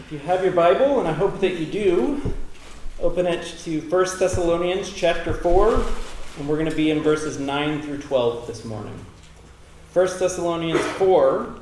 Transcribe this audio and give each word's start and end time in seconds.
If 0.00 0.10
you 0.10 0.18
have 0.20 0.42
your 0.42 0.54
Bible, 0.54 0.98
and 0.98 1.06
I 1.06 1.12
hope 1.12 1.40
that 1.40 1.56
you 1.56 1.66
do, 1.66 2.34
open 3.00 3.26
it 3.26 3.44
to 3.64 3.82
1 3.82 3.90
Thessalonians 4.18 4.90
chapter 4.90 5.34
4, 5.34 5.74
and 6.38 6.48
we're 6.48 6.56
going 6.56 6.70
to 6.70 6.74
be 6.74 6.90
in 6.90 7.02
verses 7.02 7.38
9 7.38 7.82
through 7.82 7.98
12 7.98 8.46
this 8.46 8.64
morning. 8.64 8.98
1 9.92 10.06
Thessalonians 10.18 10.80
4, 10.80 11.54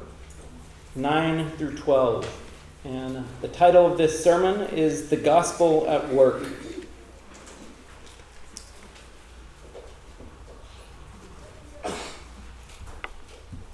9 0.94 1.50
through 1.58 1.76
12. 1.76 2.44
And 2.84 3.26
the 3.40 3.48
title 3.48 3.84
of 3.84 3.98
this 3.98 4.22
sermon 4.22 4.68
is 4.70 5.10
The 5.10 5.16
Gospel 5.16 5.90
at 5.90 6.08
Work. 6.10 6.46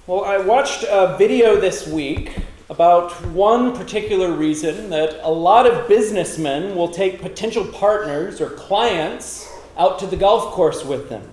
Well, 0.07 0.25
I 0.25 0.39
watched 0.39 0.83
a 0.89 1.15
video 1.17 1.55
this 1.55 1.87
week 1.87 2.44
about 2.69 3.11
one 3.27 3.75
particular 3.75 4.31
reason 4.31 4.89
that 4.89 5.19
a 5.23 5.29
lot 5.29 5.67
of 5.67 5.87
businessmen 5.87 6.75
will 6.75 6.89
take 6.89 7.21
potential 7.21 7.65
partners 7.65 8.41
or 8.41 8.49
clients 8.51 9.51
out 9.77 9.99
to 9.99 10.07
the 10.07 10.15
golf 10.15 10.51
course 10.53 10.83
with 10.83 11.09
them 11.09 11.29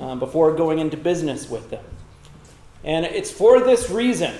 uh, 0.00 0.16
before 0.16 0.54
going 0.54 0.78
into 0.78 0.96
business 0.96 1.48
with 1.48 1.70
them. 1.70 1.84
And 2.82 3.04
it's 3.04 3.30
for 3.30 3.60
this 3.60 3.90
reason 3.90 4.34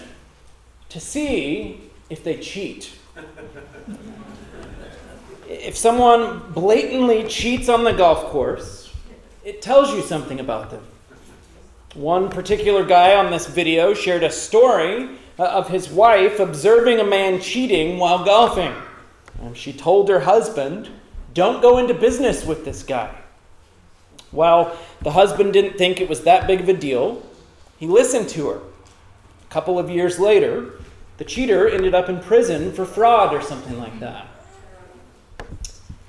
to 0.89 1.01
see 1.01 1.81
if 2.11 2.25
they 2.25 2.39
cheat. 2.39 2.93
if 5.49 5.77
someone 5.77 6.53
blatantly 6.53 7.29
cheats 7.29 7.69
on 7.69 7.85
the 7.85 7.93
golf 7.93 8.25
course, 8.27 8.93
it 9.45 9.63
tells 9.63 9.93
you 9.93 10.03
something 10.03 10.41
about 10.41 10.71
them. 10.71 10.85
One 11.95 12.29
particular 12.29 12.85
guy 12.85 13.17
on 13.17 13.31
this 13.31 13.47
video 13.47 13.95
shared 13.95 14.23
a 14.23 14.31
story 14.31 15.11
Uh, 15.39 15.45
of 15.45 15.69
his 15.69 15.89
wife 15.89 16.41
observing 16.41 16.99
a 16.99 17.05
man 17.05 17.41
cheating 17.41 17.99
while 17.99 18.25
golfing. 18.25 18.75
And 19.41 19.57
she 19.57 19.73
told 19.73 20.09
her 20.09 20.19
husband, 20.21 20.89
Don't 21.33 21.63
go 21.63 21.79
into 21.79 21.95
business 21.95 22.45
with 22.45 22.65
this 22.65 22.83
guy. 22.83 23.15
Well, 24.33 24.77
the 25.03 25.13
husband 25.13 25.53
didn't 25.53 25.79
think 25.79 26.01
it 26.01 26.09
was 26.09 26.23
that 26.23 26.49
big 26.49 26.61
of 26.61 26.69
a 26.69 26.73
deal. 26.73 27.23
He 27.79 27.87
listened 27.87 28.29
to 28.31 28.49
her. 28.49 28.57
A 28.57 29.51
couple 29.51 29.79
of 29.79 29.89
years 29.89 30.19
later, 30.19 30.73
the 31.19 31.25
cheater 31.25 31.69
ended 31.69 31.95
up 31.95 32.09
in 32.09 32.19
prison 32.21 32.73
for 32.73 32.85
fraud 32.85 33.33
or 33.33 33.41
something 33.41 33.79
like 33.79 34.01
that. 34.01 34.27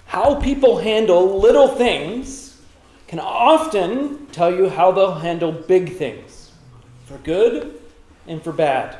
How 0.07 0.41
people 0.41 0.79
handle 0.79 1.39
little 1.39 1.67
things 1.67 2.59
can 3.07 3.19
often 3.19 4.25
tell 4.27 4.53
you 4.53 4.69
how 4.69 4.91
they'll 4.91 5.13
handle 5.13 5.51
big 5.51 5.97
things, 5.97 6.51
for 7.05 7.19
good 7.19 7.79
and 8.27 8.43
for 8.43 8.51
bad. 8.51 8.97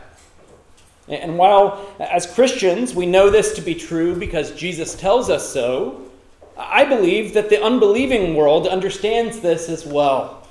And 1.09 1.37
while 1.37 1.93
as 1.99 2.27
Christians 2.27 2.93
we 2.93 3.05
know 3.05 3.29
this 3.29 3.53
to 3.55 3.61
be 3.61 3.75
true 3.75 4.15
because 4.15 4.51
Jesus 4.51 4.95
tells 4.95 5.29
us 5.29 5.51
so, 5.51 6.05
I 6.55 6.85
believe 6.85 7.33
that 7.33 7.49
the 7.49 7.61
unbelieving 7.61 8.35
world 8.35 8.67
understands 8.67 9.39
this 9.39 9.69
as 9.69 9.85
well. 9.85 10.47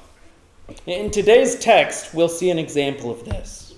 In 0.87 1.11
today's 1.11 1.59
text, 1.59 2.13
we'll 2.13 2.29
see 2.29 2.51
an 2.51 2.59
example 2.59 3.11
of 3.11 3.25
this. 3.25 3.75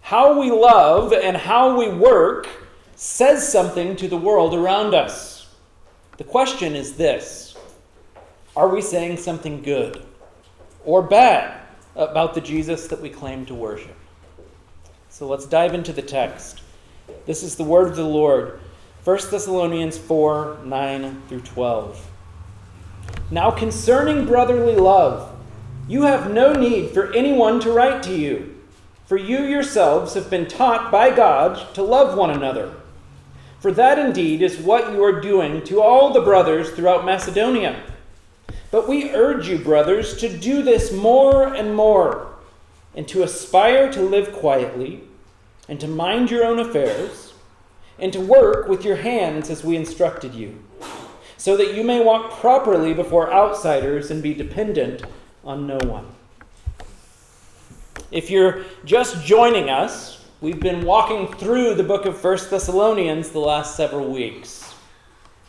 How 0.00 0.38
we 0.38 0.50
love 0.50 1.12
and 1.12 1.36
how 1.36 1.76
we 1.76 1.88
work 1.88 2.48
says 2.94 3.46
something 3.46 3.96
to 3.96 4.08
the 4.08 4.16
world 4.16 4.54
around 4.54 4.94
us. 4.94 5.54
The 6.16 6.24
question 6.24 6.74
is 6.74 6.96
this 6.96 7.56
Are 8.56 8.68
we 8.68 8.80
saying 8.80 9.18
something 9.18 9.62
good 9.62 10.02
or 10.84 11.02
bad 11.02 11.60
about 11.94 12.34
the 12.34 12.40
Jesus 12.40 12.86
that 12.86 13.02
we 13.02 13.10
claim 13.10 13.44
to 13.46 13.54
worship? 13.54 13.96
So 15.16 15.26
let's 15.26 15.46
dive 15.46 15.72
into 15.72 15.94
the 15.94 16.02
text. 16.02 16.60
This 17.24 17.42
is 17.42 17.56
the 17.56 17.64
word 17.64 17.88
of 17.88 17.96
the 17.96 18.04
Lord. 18.04 18.60
1 19.02 19.18
Thessalonians 19.30 19.96
4 19.96 20.58
9 20.62 21.22
through 21.26 21.40
12. 21.40 22.10
Now, 23.30 23.50
concerning 23.50 24.26
brotherly 24.26 24.76
love, 24.76 25.34
you 25.88 26.02
have 26.02 26.30
no 26.30 26.52
need 26.52 26.90
for 26.90 27.14
anyone 27.14 27.60
to 27.60 27.72
write 27.72 28.02
to 28.02 28.14
you, 28.14 28.60
for 29.06 29.16
you 29.16 29.38
yourselves 29.38 30.12
have 30.12 30.28
been 30.28 30.46
taught 30.46 30.92
by 30.92 31.08
God 31.08 31.74
to 31.74 31.82
love 31.82 32.18
one 32.18 32.28
another. 32.28 32.74
For 33.60 33.72
that 33.72 33.98
indeed 33.98 34.42
is 34.42 34.58
what 34.58 34.92
you 34.92 35.02
are 35.02 35.18
doing 35.18 35.64
to 35.64 35.80
all 35.80 36.12
the 36.12 36.20
brothers 36.20 36.72
throughout 36.72 37.06
Macedonia. 37.06 37.82
But 38.70 38.86
we 38.86 39.12
urge 39.12 39.48
you, 39.48 39.56
brothers, 39.56 40.18
to 40.18 40.28
do 40.28 40.62
this 40.62 40.92
more 40.92 41.54
and 41.54 41.74
more 41.74 42.36
and 42.96 43.06
to 43.08 43.22
aspire 43.22 43.92
to 43.92 44.00
live 44.00 44.32
quietly, 44.32 45.02
and 45.68 45.80
to 45.80 45.88
mind 45.88 46.30
your 46.30 46.44
own 46.44 46.58
affairs, 46.58 47.34
and 47.98 48.12
to 48.12 48.20
work 48.20 48.68
with 48.68 48.84
your 48.84 48.96
hands 48.96 49.50
as 49.50 49.64
we 49.64 49.76
instructed 49.76 50.34
you, 50.34 50.62
so 51.36 51.56
that 51.56 51.74
you 51.74 51.82
may 51.82 52.02
walk 52.02 52.30
properly 52.32 52.92
before 52.92 53.32
outsiders 53.32 54.10
and 54.10 54.22
be 54.22 54.34
dependent 54.34 55.02
on 55.44 55.66
no 55.66 55.78
one. 55.78 56.06
If 58.10 58.30
you're 58.30 58.64
just 58.84 59.24
joining 59.24 59.70
us, 59.70 60.24
we've 60.40 60.60
been 60.60 60.84
walking 60.84 61.32
through 61.34 61.74
the 61.74 61.82
book 61.82 62.06
of 62.06 62.22
1 62.22 62.38
Thessalonians 62.50 63.30
the 63.30 63.40
last 63.40 63.76
several 63.76 64.08
weeks. 64.10 64.74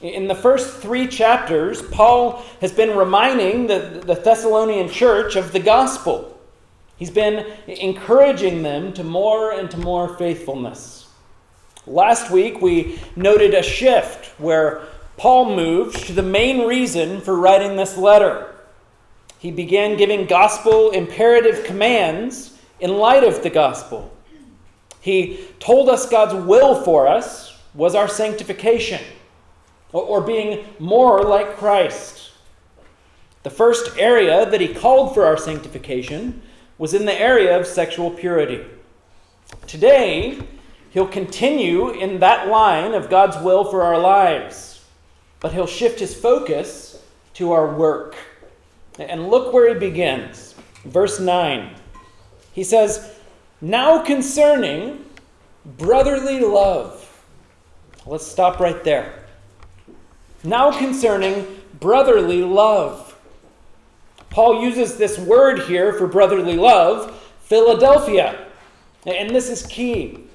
In 0.01 0.27
the 0.27 0.35
first 0.35 0.77
three 0.77 1.07
chapters, 1.07 1.81
Paul 1.81 2.43
has 2.61 2.71
been 2.71 2.95
reminding 2.95 3.67
the, 3.67 4.01
the 4.05 4.13
Thessalonian 4.13 4.89
church 4.89 5.35
of 5.35 5.51
the 5.51 5.59
gospel 5.59 6.36
He's 6.97 7.11
been 7.11 7.45
encouraging 7.67 8.63
them 8.63 8.91
to 8.93 9.03
more 9.03 9.51
and 9.51 9.69
to 9.71 9.77
more 9.77 10.17
faithfulness. 10.17 11.07
Last 11.85 12.31
week, 12.31 12.61
we 12.61 12.99
noted 13.15 13.53
a 13.53 13.63
shift 13.63 14.25
where 14.39 14.83
Paul 15.15 15.55
moved 15.55 16.07
to 16.07 16.13
the 16.13 16.23
main 16.23 16.67
reason 16.67 17.21
for 17.21 17.37
writing 17.37 17.75
this 17.75 17.97
letter. 17.97 18.53
He 19.39 19.51
began 19.51 19.95
giving 19.95 20.25
gospel 20.25 20.91
imperative 20.91 21.63
commands 21.65 22.57
in 22.79 22.97
light 22.97 23.23
of 23.23 23.43
the 23.43 23.49
gospel. 23.49 24.11
He 24.99 25.45
told 25.59 25.89
us 25.89 26.09
God's 26.09 26.33
will 26.33 26.83
for 26.83 27.07
us 27.07 27.57
was 27.73 27.93
our 27.93 28.07
sanctification, 28.07 29.01
or 29.91 30.19
being 30.21 30.65
more 30.79 31.23
like 31.23 31.57
Christ. 31.57 32.31
The 33.43 33.49
first 33.51 33.97
area 33.97 34.49
that 34.49 34.59
he 34.59 34.73
called 34.73 35.13
for 35.13 35.25
our 35.25 35.37
sanctification 35.37 36.41
was 36.77 36.93
in 36.93 37.05
the 37.05 37.19
area 37.19 37.59
of 37.59 37.65
sexual 37.65 38.11
purity. 38.11 38.65
Today, 39.65 40.39
he'll 40.91 41.07
continue 41.07 41.89
in 41.89 42.19
that 42.19 42.47
line 42.47 42.93
of 42.93 43.09
God's 43.09 43.37
will 43.43 43.63
for 43.65 43.83
our 43.83 43.99
lives, 43.99 44.83
but 45.39 45.53
he'll 45.53 45.67
shift 45.67 45.99
his 45.99 46.13
focus 46.13 47.03
to 47.35 47.51
our 47.51 47.73
work. 47.73 48.15
And 48.99 49.29
look 49.29 49.53
where 49.53 49.73
he 49.73 49.79
begins. 49.79 50.55
Verse 50.83 51.19
9. 51.19 51.75
He 52.53 52.63
says, 52.63 53.15
Now 53.61 54.03
concerning 54.03 55.05
brotherly 55.77 56.39
love. 56.39 57.03
Let's 58.05 58.25
stop 58.25 58.59
right 58.59 58.83
there. 58.83 59.25
Now 60.43 60.75
concerning 60.75 61.45
brotherly 61.79 62.41
love. 62.41 63.06
Paul 64.37 64.61
uses 64.61 64.97
this 64.97 65.17
word 65.17 65.61
here 65.61 65.93
for 65.93 66.05
brotherly 66.05 66.57
love, 66.57 67.19
Philadelphia. 67.39 68.45
And 69.03 69.31
this 69.31 69.49
is 69.49 69.65
key. 69.65 70.25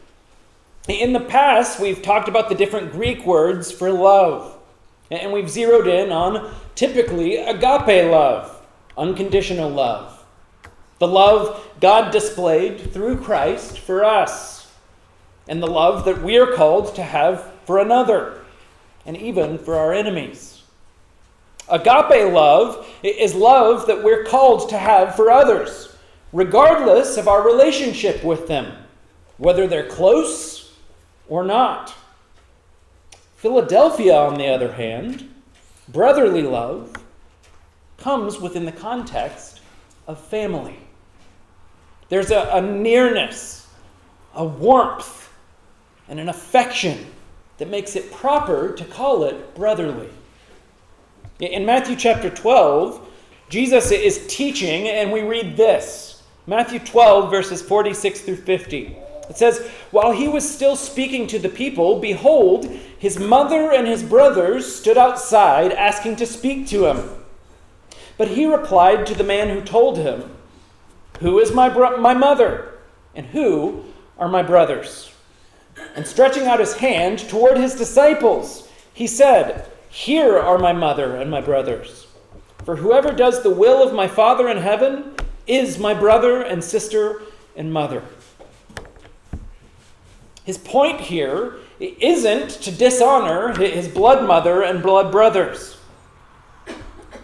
In 0.88 1.12
the 1.12 1.20
past, 1.20 1.78
we've 1.78 2.02
talked 2.02 2.26
about 2.26 2.48
the 2.48 2.56
different 2.56 2.90
Greek 2.90 3.24
words 3.24 3.70
for 3.70 3.92
love. 3.92 4.58
And 5.12 5.32
we've 5.32 5.48
zeroed 5.48 5.86
in 5.86 6.10
on 6.10 6.52
typically 6.74 7.36
agape 7.36 8.10
love, 8.10 8.60
unconditional 8.98 9.70
love. 9.70 10.24
The 10.98 11.06
love 11.06 11.64
God 11.80 12.10
displayed 12.10 12.92
through 12.92 13.18
Christ 13.18 13.78
for 13.78 14.04
us. 14.04 14.68
And 15.46 15.62
the 15.62 15.68
love 15.68 16.06
that 16.06 16.24
we 16.24 16.38
are 16.38 16.52
called 16.52 16.96
to 16.96 17.04
have 17.04 17.52
for 17.66 17.78
another, 17.78 18.42
and 19.06 19.16
even 19.16 19.58
for 19.58 19.76
our 19.76 19.92
enemies. 19.92 20.51
Agape 21.72 22.30
love 22.30 22.86
is 23.02 23.34
love 23.34 23.86
that 23.86 24.04
we're 24.04 24.24
called 24.24 24.68
to 24.68 24.76
have 24.76 25.16
for 25.16 25.30
others, 25.30 25.96
regardless 26.30 27.16
of 27.16 27.28
our 27.28 27.42
relationship 27.42 28.22
with 28.22 28.46
them, 28.46 28.76
whether 29.38 29.66
they're 29.66 29.88
close 29.88 30.76
or 31.28 31.42
not. 31.42 31.94
Philadelphia, 33.36 34.14
on 34.14 34.34
the 34.34 34.48
other 34.48 34.72
hand, 34.72 35.34
brotherly 35.88 36.42
love, 36.42 36.94
comes 37.96 38.38
within 38.38 38.66
the 38.66 38.72
context 38.72 39.62
of 40.06 40.20
family. 40.20 40.76
There's 42.10 42.30
a, 42.30 42.50
a 42.52 42.60
nearness, 42.60 43.66
a 44.34 44.44
warmth, 44.44 45.32
and 46.06 46.20
an 46.20 46.28
affection 46.28 47.06
that 47.56 47.70
makes 47.70 47.96
it 47.96 48.12
proper 48.12 48.72
to 48.74 48.84
call 48.84 49.24
it 49.24 49.54
brotherly. 49.54 50.10
In 51.42 51.66
Matthew 51.66 51.96
chapter 51.96 52.30
12, 52.30 53.04
Jesus 53.48 53.90
is 53.90 54.28
teaching, 54.28 54.86
and 54.86 55.10
we 55.10 55.22
read 55.22 55.56
this 55.56 56.22
Matthew 56.46 56.78
12, 56.78 57.32
verses 57.32 57.60
46 57.60 58.20
through 58.20 58.36
50. 58.36 58.96
It 59.28 59.36
says, 59.36 59.68
While 59.90 60.12
he 60.12 60.28
was 60.28 60.48
still 60.48 60.76
speaking 60.76 61.26
to 61.26 61.40
the 61.40 61.48
people, 61.48 61.98
behold, 61.98 62.66
his 62.96 63.18
mother 63.18 63.72
and 63.72 63.88
his 63.88 64.04
brothers 64.04 64.72
stood 64.72 64.96
outside 64.96 65.72
asking 65.72 66.14
to 66.16 66.26
speak 66.26 66.68
to 66.68 66.86
him. 66.86 67.10
But 68.16 68.28
he 68.28 68.46
replied 68.46 69.04
to 69.06 69.14
the 69.16 69.24
man 69.24 69.48
who 69.48 69.62
told 69.62 69.98
him, 69.98 70.36
Who 71.18 71.40
is 71.40 71.52
my, 71.52 71.68
bro- 71.68 71.96
my 71.96 72.14
mother? 72.14 72.72
And 73.16 73.26
who 73.26 73.86
are 74.16 74.28
my 74.28 74.44
brothers? 74.44 75.12
And 75.96 76.06
stretching 76.06 76.46
out 76.46 76.60
his 76.60 76.74
hand 76.74 77.18
toward 77.28 77.56
his 77.56 77.74
disciples, 77.74 78.68
he 78.94 79.08
said, 79.08 79.71
Here 79.92 80.38
are 80.38 80.56
my 80.56 80.72
mother 80.72 81.16
and 81.16 81.30
my 81.30 81.42
brothers. 81.42 82.06
For 82.64 82.76
whoever 82.76 83.12
does 83.12 83.42
the 83.42 83.50
will 83.50 83.86
of 83.86 83.94
my 83.94 84.08
Father 84.08 84.48
in 84.48 84.56
heaven 84.56 85.14
is 85.46 85.78
my 85.78 85.92
brother 85.92 86.40
and 86.40 86.64
sister 86.64 87.20
and 87.54 87.70
mother. 87.70 88.02
His 90.44 90.56
point 90.56 90.98
here 90.98 91.56
isn't 91.78 92.48
to 92.62 92.72
dishonor 92.72 93.52
his 93.52 93.86
blood 93.86 94.26
mother 94.26 94.62
and 94.62 94.82
blood 94.82 95.12
brothers. 95.12 95.76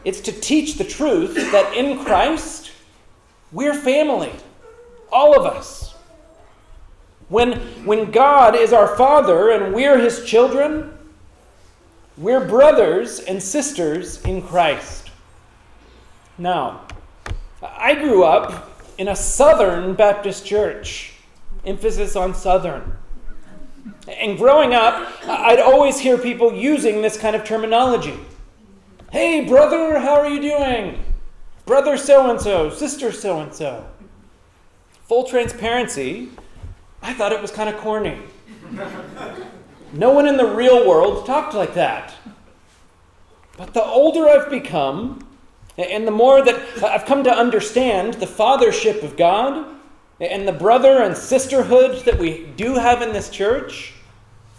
It's 0.05 0.21
to 0.21 0.33
teach 0.33 0.75
the 0.75 0.85
truth 0.85 1.37
that 1.51 1.75
in 1.75 2.05
Christ, 2.05 2.73
we're 3.51 3.73
family, 3.73 4.33
all 5.11 5.35
of 5.35 5.47
us. 5.47 5.95
When, 7.31 7.53
when 7.87 8.11
God 8.11 8.55
is 8.55 8.75
our 8.75 8.95
Father 8.95 9.51
and 9.51 9.75
we're 9.75 9.99
His 9.99 10.25
children, 10.25 10.98
we're 12.19 12.45
brothers 12.45 13.21
and 13.21 13.41
sisters 13.41 14.21
in 14.23 14.43
Christ. 14.43 15.11
Now, 16.37 16.83
I 17.63 17.95
grew 17.95 18.25
up 18.25 18.83
in 18.99 19.09
a 19.09 19.17
Southern 19.17 19.95
Baptist 19.95 20.45
church, 20.45 21.15
emphasis 21.65 22.17
on 22.17 22.35
Southern. 22.35 22.97
And 24.09 24.37
growing 24.37 24.75
up, 24.75 25.13
I'd 25.27 25.61
always 25.61 26.01
hear 26.01 26.19
people 26.19 26.53
using 26.53 27.03
this 27.03 27.17
kind 27.17 27.37
of 27.37 27.45
terminology. 27.45 28.19
Hey, 29.13 29.47
brother, 29.47 29.99
how 29.99 30.15
are 30.15 30.29
you 30.29 30.41
doing? 30.41 31.05
Brother 31.67 31.97
so 31.97 32.31
and 32.31 32.41
so, 32.41 32.71
sister 32.71 33.13
so 33.13 33.41
and 33.41 33.55
so. 33.55 33.87
Full 35.07 35.25
transparency, 35.25 36.31
I 37.01 37.15
thought 37.15 37.33
it 37.33 37.41
was 37.41 37.51
kind 37.51 37.69
of 37.69 37.81
corny. 37.81 38.19
No 39.93 40.11
one 40.11 40.27
in 40.27 40.37
the 40.37 40.47
real 40.47 40.87
world 40.87 41.27
talked 41.27 41.55
like 41.55 41.75
that. 41.75 42.15
But 43.57 43.75
the 43.75 43.85
older 43.85 44.29
I've 44.29 44.51
become, 44.51 45.27
and 45.77 46.07
the 46.07 46.13
more 46.13 46.43
that 46.45 46.83
I've 46.83 47.07
come 47.07 47.25
to 47.25 47.33
understand 47.33 48.15
the 48.15 48.27
fathership 48.27 49.03
of 49.03 49.17
God 49.17 49.67
and 50.21 50.47
the 50.47 50.53
brother 50.53 51.03
and 51.03 51.17
sisterhood 51.17 52.05
that 52.05 52.19
we 52.19 52.47
do 52.57 52.75
have 52.75 53.03
in 53.03 53.13
this 53.13 53.31
church, 53.31 53.95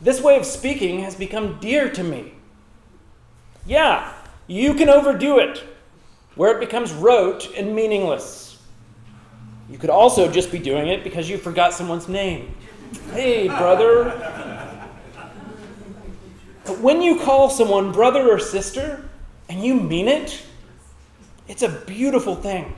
this 0.02 0.22
way 0.22 0.38
of 0.38 0.46
speaking 0.46 1.02
has 1.02 1.16
become 1.16 1.60
dear 1.60 1.90
to 1.92 2.04
me. 2.04 2.34
Yeah, 3.66 4.14
you 4.48 4.74
can 4.74 4.90
overdo 4.90 5.40
it, 5.40 5.64
where 6.36 6.56
it 6.56 6.60
becomes 6.60 6.92
rote 6.92 7.54
and 7.56 7.76
meaningless. 7.76 8.58
You 9.70 9.78
could 9.78 9.92
also 9.92 10.32
just 10.32 10.52
be 10.52 10.60
doing 10.60 10.88
it 10.88 11.04
because 11.04 11.30
you 11.30 11.38
forgot 11.38 11.74
someone's 11.74 12.08
name. 12.08 12.56
Hey, 13.12 13.48
brother. 13.48 14.49
When 16.70 17.02
you 17.02 17.20
call 17.20 17.50
someone 17.50 17.92
brother 17.92 18.30
or 18.30 18.40
sister 18.40 19.08
and 19.48 19.64
you 19.64 19.76
mean 19.76 20.08
it, 20.08 20.42
it's 21.48 21.64
a 21.64 21.70
beautiful 21.70 22.36
thing. 22.36 22.76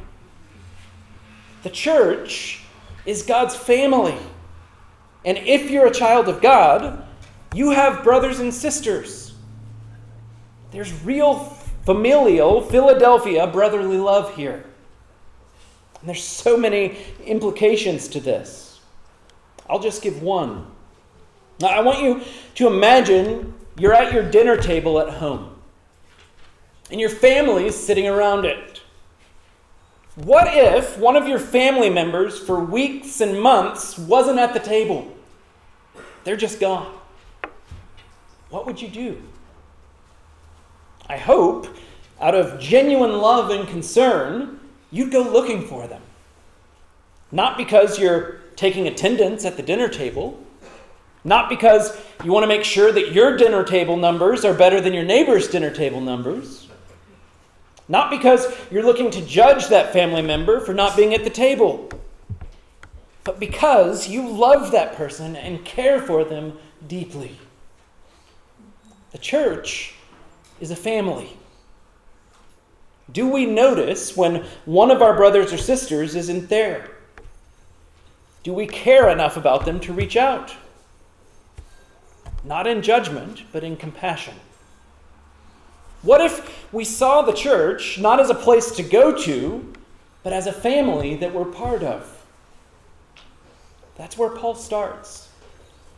The 1.64 1.70
church 1.70 2.64
is 3.06 3.24
God's 3.24 3.56
family. 3.56 4.18
And 5.26 5.38
if 5.38 5.70
you're 5.70 5.88
a 5.88 5.94
child 5.94 6.28
of 6.28 6.42
God, 6.42 7.06
you 7.54 7.72
have 7.72 8.04
brothers 8.04 8.40
and 8.40 8.54
sisters. 8.54 9.34
There's 10.72 10.92
real 11.04 11.36
familial 11.86 12.62
Philadelphia 12.62 13.46
brotherly 13.48 13.98
love 13.98 14.36
here. 14.36 14.64
And 16.00 16.10
there's 16.10 16.24
so 16.24 16.58
many 16.58 16.98
implications 17.26 18.08
to 18.10 18.20
this. 18.20 18.80
I'll 19.70 19.80
just 19.80 20.02
give 20.02 20.22
one. 20.22 20.68
Now, 21.60 21.68
I 21.68 21.82
want 21.82 22.02
you 22.02 22.22
to 22.56 22.68
imagine 22.68 23.54
you're 23.78 23.94
at 23.94 24.14
your 24.14 24.30
dinner 24.30 24.58
table 24.58 25.00
at 25.00 25.10
home, 25.10 25.56
and 26.90 27.00
your 27.00 27.10
family 27.10 27.66
is 27.68 27.76
sitting 27.76 28.08
around 28.08 28.46
it. 28.46 28.82
What 30.16 30.48
if 30.54 30.98
one 30.98 31.16
of 31.16 31.28
your 31.28 31.40
family 31.40 31.90
members 31.90 32.38
for 32.38 32.60
weeks 32.60 33.22
and 33.22 33.42
months 33.42 33.98
wasn't 33.98 34.40
at 34.40 34.54
the 34.54 34.60
table? 34.60 35.16
They're 36.24 36.36
just 36.36 36.60
gone 36.60 36.92
what 38.52 38.66
would 38.66 38.82
you 38.82 38.90
do? 38.90 39.22
I 41.08 41.18
hope, 41.18 41.68
out 42.20 42.36
of 42.36 42.60
genuine 42.60 43.14
love 43.20 43.50
and 43.50 43.68
concern, 43.68 44.60
you'd 44.92 45.12
go 45.12 45.22
looking 45.22 45.66
for 45.66 45.88
them. 45.88 46.02
Not 47.32 47.58
because 47.58 47.98
you're 47.98 48.42
taking 48.56 48.88
attendance 48.88 49.46
at 49.46 49.56
the 49.56 49.64
dinner 49.64 49.88
table, 49.88 50.40
not 51.24 51.50
because 51.50 51.98
you 52.24 52.32
want 52.32 52.44
to 52.44 52.48
make 52.48 52.64
sure 52.64 52.92
that 52.92 53.12
your 53.12 53.38
dinner 53.38 53.64
table 53.64 53.98
numbers 53.98 54.44
are 54.44 54.54
better 54.54 54.82
than 54.82 54.94
your 54.94 55.04
neighbor's 55.04 55.48
dinner 55.48 55.70
table 55.70 56.02
numbers, 56.02 56.68
not 57.88 58.10
because 58.10 58.48
you're 58.72 58.84
looking 58.84 59.12
to 59.12 59.26
judge 59.26 59.68
that 59.68 59.94
family 59.94 60.22
member 60.22 60.60
for 60.60 60.74
not 60.74 60.96
being 60.96 61.14
at 61.14 61.24
the 61.24 61.30
table, 61.30 61.90
but 63.24 63.40
because 63.40 64.08
you 64.08 64.28
love 64.28 64.72
that 64.72 64.96
person 64.96 65.36
and 65.36 65.64
care 65.64 66.02
for 66.02 66.24
them 66.24 66.58
deeply. 66.88 67.38
The 69.12 69.18
church 69.18 69.94
is 70.60 70.72
a 70.72 70.76
family. 70.76 71.38
Do 73.12 73.28
we 73.28 73.46
notice 73.46 74.16
when 74.16 74.46
one 74.66 74.90
of 74.90 75.02
our 75.02 75.16
brothers 75.16 75.52
or 75.52 75.58
sisters 75.58 76.16
isn't 76.16 76.50
there? 76.50 76.90
Do 78.44 78.54
we 78.54 78.66
care 78.66 79.10
enough 79.10 79.38
about 79.38 79.66
them 79.66 79.80
to 79.82 79.94
reach 79.94 80.16
out? 80.16 80.56
Not 82.44 82.68
in 82.68 82.82
judgment, 82.82 83.44
but 83.52 83.64
in 83.64 83.78
compassion. 83.78 84.36
What 86.02 86.22
if 86.22 86.74
we 86.74 86.84
saw 86.84 87.22
the 87.22 87.34
church 87.34 88.00
not 88.00 88.20
as 88.20 88.30
a 88.30 88.36
place 88.36 88.72
to 88.72 88.84
go 88.84 89.16
to, 89.24 89.74
but 90.24 90.34
as 90.34 90.48
a 90.48 90.54
family 90.54 91.16
that 91.16 91.34
we're 91.34 91.46
part 91.46 91.84
of? 91.84 92.26
That's 93.98 94.18
where 94.18 94.30
Paul 94.30 94.56
starts. 94.56 95.30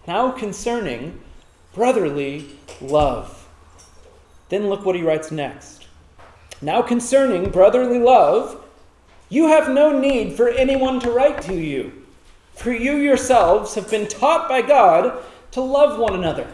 Now 0.05 0.31
concerning 0.31 1.21
brotherly 1.73 2.47
love. 2.81 3.47
Then 4.49 4.67
look 4.67 4.85
what 4.85 4.95
he 4.95 5.01
writes 5.01 5.31
next. 5.31 5.87
Now, 6.61 6.81
concerning 6.81 7.49
brotherly 7.49 7.99
love, 7.99 8.63
you 9.27 9.47
have 9.47 9.69
no 9.69 9.99
need 9.99 10.33
for 10.33 10.47
anyone 10.47 10.99
to 11.01 11.11
write 11.11 11.41
to 11.43 11.55
you, 11.55 11.91
for 12.53 12.71
you 12.71 12.95
yourselves 12.95 13.75
have 13.75 13.89
been 13.89 14.07
taught 14.07 14.47
by 14.47 14.61
God 14.61 15.21
to 15.53 15.61
love 15.61 15.99
one 15.99 16.15
another. 16.15 16.47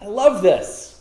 I 0.00 0.06
love 0.06 0.42
this. 0.42 1.00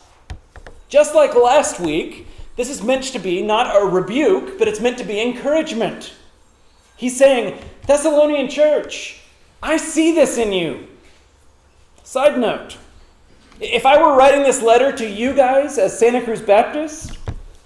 Just 0.88 1.16
like 1.16 1.36
last 1.36 1.80
week, 1.80 2.28
this 2.56 2.70
is 2.70 2.84
meant 2.84 3.04
to 3.06 3.20
be 3.20 3.42
not 3.42 3.76
a 3.76 3.86
rebuke, 3.86 4.60
but 4.60 4.68
it's 4.68 4.80
meant 4.80 4.98
to 5.00 5.04
be 5.04 5.20
encouragement. 5.20 6.14
He's 6.96 7.18
saying, 7.18 7.60
Thessalonian 7.88 8.50
church, 8.50 9.22
I 9.64 9.78
see 9.78 10.14
this 10.14 10.38
in 10.38 10.52
you. 10.52 10.88
Side 12.04 12.38
note 12.38 12.78
if 13.60 13.86
I 13.86 14.02
were 14.02 14.18
writing 14.18 14.42
this 14.42 14.62
letter 14.62 14.92
to 14.92 15.08
you 15.08 15.36
guys 15.36 15.78
as 15.78 15.98
Santa 15.98 16.24
Cruz 16.24 16.42
Baptist, 16.42 17.18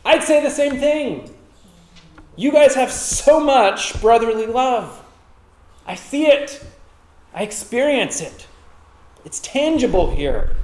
I'd 0.03 0.23
say 0.23 0.43
the 0.43 0.49
same 0.49 0.77
thing. 0.77 1.33
You 2.35 2.51
guys 2.51 2.75
have 2.75 2.91
so 2.91 3.39
much 3.39 3.99
brotherly 4.01 4.45
love. 4.45 5.01
I 5.87 5.95
see 5.95 6.25
it, 6.25 6.65
I 7.33 7.43
experience 7.43 8.19
it. 8.19 8.47
It's 9.25 9.39
tangible 9.39 10.15
here. 10.15 10.55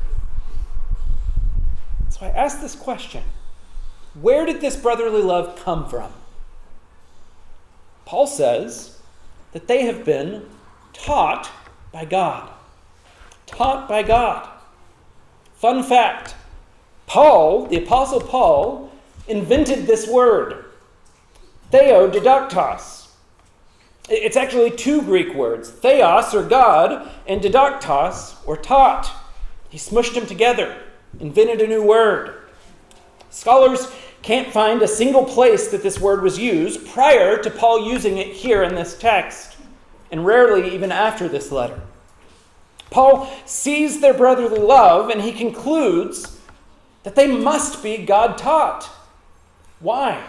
So 2.10 2.26
I 2.26 2.30
ask 2.30 2.62
this 2.62 2.76
question 2.76 3.24
Where 4.14 4.46
did 4.46 4.62
this 4.62 4.76
brotherly 4.76 5.24
love 5.24 5.60
come 5.62 5.90
from? 5.90 6.14
Paul 8.06 8.28
says 8.28 9.00
that 9.52 9.68
they 9.68 9.86
have 9.86 10.06
been 10.06 10.46
taught 10.94 11.50
by 11.92 12.06
God. 12.06 12.50
Taught 13.48 13.90
by 13.90 14.04
God. 14.04 14.48
Fun 15.56 15.84
fact 15.84 16.36
Paul, 17.08 17.66
the 17.66 17.84
Apostle 17.84 18.22
Paul, 18.22 18.90
invented 19.28 19.86
this 19.86 20.08
word, 20.08 20.66
theodidaktos. 21.72 23.01
It's 24.10 24.36
actually 24.38 24.72
two 24.72 25.02
Greek 25.04 25.34
words, 25.34 25.70
theos 25.70 26.34
or 26.34 26.44
God, 26.44 27.10
and 27.28 27.42
didaktos 27.42 28.36
or 28.46 28.58
taught. 28.58 29.12
He 29.70 29.78
smushed 29.78 30.16
them 30.16 30.26
together, 30.26 30.76
invented 31.20 31.62
a 31.62 31.68
new 31.68 31.84
word. 31.84 32.36
Scholars 33.30 33.92
can't 34.22 34.52
find 34.52 34.82
a 34.82 34.88
single 34.88 35.24
place 35.24 35.70
that 35.70 35.82
this 35.82 36.00
word 36.00 36.22
was 36.22 36.38
used 36.38 36.86
prior 36.88 37.42
to 37.42 37.50
Paul 37.50 37.88
using 37.90 38.18
it 38.18 38.28
here 38.28 38.64
in 38.64 38.76
this 38.76 38.98
text. 38.98 39.56
and 40.12 40.26
rarely 40.26 40.76
even 40.76 40.92
after 40.92 41.28
this 41.28 41.52
letter. 41.52 41.80
Paul 42.90 43.32
sees 43.46 44.02
their 44.02 44.14
brotherly 44.14 44.60
love 44.60 45.10
and 45.10 45.22
he 45.22 45.32
concludes 45.32 46.38
that 47.04 47.16
they 47.16 47.28
must 47.28 47.82
be 47.82 47.98
God 47.98 48.38
taught. 48.38 48.90
Why? 49.80 50.22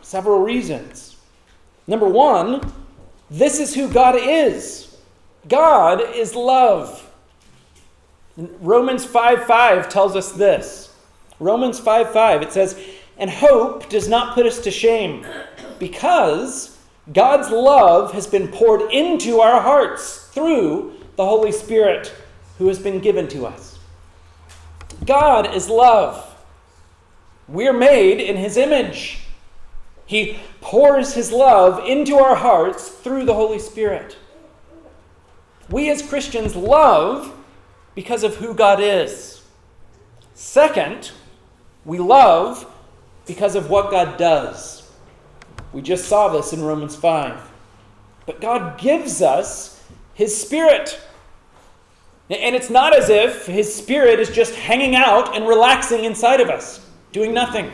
Several 0.00 0.40
reasons. 0.40 1.13
Number 1.86 2.08
one, 2.08 2.72
this 3.30 3.60
is 3.60 3.74
who 3.74 3.88
God 3.88 4.16
is. 4.18 4.96
God 5.48 6.00
is 6.14 6.34
love. 6.34 7.00
Romans 8.36 9.04
5 9.04 9.44
5 9.44 9.88
tells 9.88 10.16
us 10.16 10.32
this. 10.32 10.94
Romans 11.40 11.78
5 11.78 12.12
5, 12.12 12.42
it 12.42 12.52
says, 12.52 12.80
And 13.18 13.30
hope 13.30 13.88
does 13.88 14.08
not 14.08 14.34
put 14.34 14.46
us 14.46 14.60
to 14.60 14.70
shame, 14.70 15.26
because 15.78 16.78
God's 17.12 17.50
love 17.50 18.12
has 18.12 18.26
been 18.26 18.48
poured 18.48 18.92
into 18.92 19.40
our 19.40 19.60
hearts 19.60 20.28
through 20.28 20.94
the 21.16 21.24
Holy 21.24 21.52
Spirit 21.52 22.12
who 22.58 22.68
has 22.68 22.78
been 22.78 23.00
given 23.00 23.28
to 23.28 23.46
us. 23.46 23.78
God 25.04 25.54
is 25.54 25.68
love. 25.68 26.30
We're 27.46 27.72
made 27.72 28.20
in 28.20 28.36
His 28.36 28.56
image. 28.56 29.23
He 30.06 30.38
pours 30.60 31.14
His 31.14 31.32
love 31.32 31.84
into 31.86 32.16
our 32.16 32.36
hearts 32.36 32.88
through 32.88 33.24
the 33.24 33.34
Holy 33.34 33.58
Spirit. 33.58 34.16
We 35.70 35.90
as 35.90 36.02
Christians 36.02 36.54
love 36.54 37.34
because 37.94 38.22
of 38.22 38.36
who 38.36 38.54
God 38.54 38.80
is. 38.80 39.42
Second, 40.34 41.12
we 41.84 41.98
love 41.98 42.70
because 43.26 43.54
of 43.54 43.70
what 43.70 43.90
God 43.90 44.18
does. 44.18 44.90
We 45.72 45.80
just 45.80 46.06
saw 46.06 46.28
this 46.28 46.52
in 46.52 46.62
Romans 46.62 46.94
5. 46.94 47.50
But 48.26 48.40
God 48.40 48.78
gives 48.78 49.22
us 49.22 49.82
His 50.14 50.38
Spirit. 50.38 51.00
And 52.30 52.54
it's 52.54 52.70
not 52.70 52.96
as 52.96 53.10
if 53.10 53.46
His 53.46 53.74
Spirit 53.74 54.20
is 54.20 54.30
just 54.30 54.54
hanging 54.54 54.94
out 54.94 55.34
and 55.36 55.46
relaxing 55.46 56.04
inside 56.04 56.40
of 56.40 56.48
us, 56.48 56.84
doing 57.12 57.34
nothing. 57.34 57.70